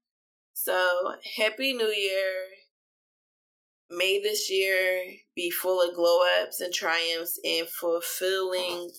[0.54, 2.45] So, Happy New Year.
[3.89, 5.04] May this year
[5.36, 8.89] be full of glow ups and triumphs and fulfilling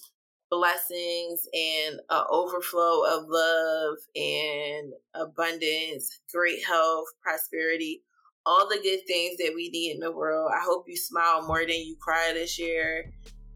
[0.51, 8.03] blessings and an overflow of love and abundance, great health, prosperity,
[8.45, 10.51] all the good things that we need in the world.
[10.55, 13.11] I hope you smile more than you cry this year.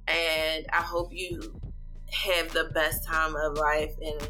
[0.08, 1.60] And I hope you
[2.12, 3.94] have the best time of life.
[4.02, 4.28] And,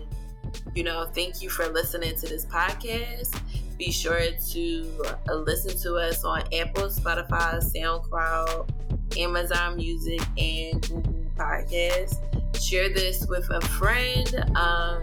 [0.74, 3.38] you know, thank you for listening to this podcast.
[3.78, 11.14] Be sure to uh, listen to us on Apple, Spotify, SoundCloud, Amazon Music, and Google
[11.36, 12.16] Podcasts
[12.60, 14.34] share this with a friend.
[14.56, 15.02] Um,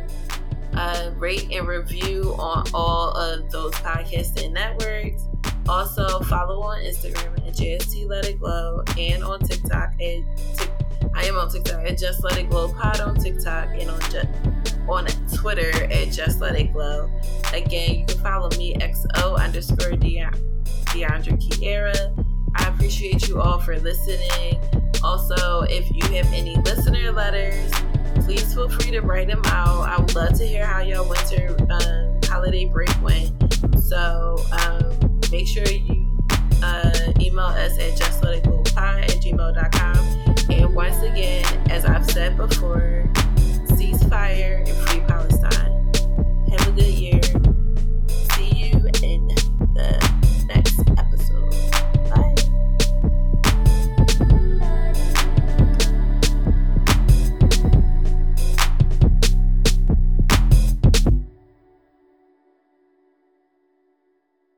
[0.76, 5.24] uh, rate and review on all of those podcasting networks.
[5.68, 10.24] Also, follow on Instagram at JST Let It Glow and on TikTok at
[11.16, 14.28] I am on TikTok at Just Let It Glow Pod on TikTok and on just
[14.88, 17.10] on Twitter at Just Let It Glow.
[17.54, 20.34] Again, you can follow me XO underscore DeAndra
[20.86, 22.26] Kiera.
[22.56, 24.60] I appreciate you all for listening.
[25.04, 27.72] Also, if you have any listener letters,
[28.26, 29.90] please feel free to write them out.
[29.90, 33.32] I would love to hear how your winter um, holiday break went.
[33.84, 35.03] So um,
[35.34, 36.08] make sure you
[36.62, 40.52] uh, email us at justletitglowpod at gmail.com.
[40.52, 43.10] And once again, as I've said before,
[43.66, 45.92] ceasefire and free Palestine.
[46.52, 47.13] Have a good year.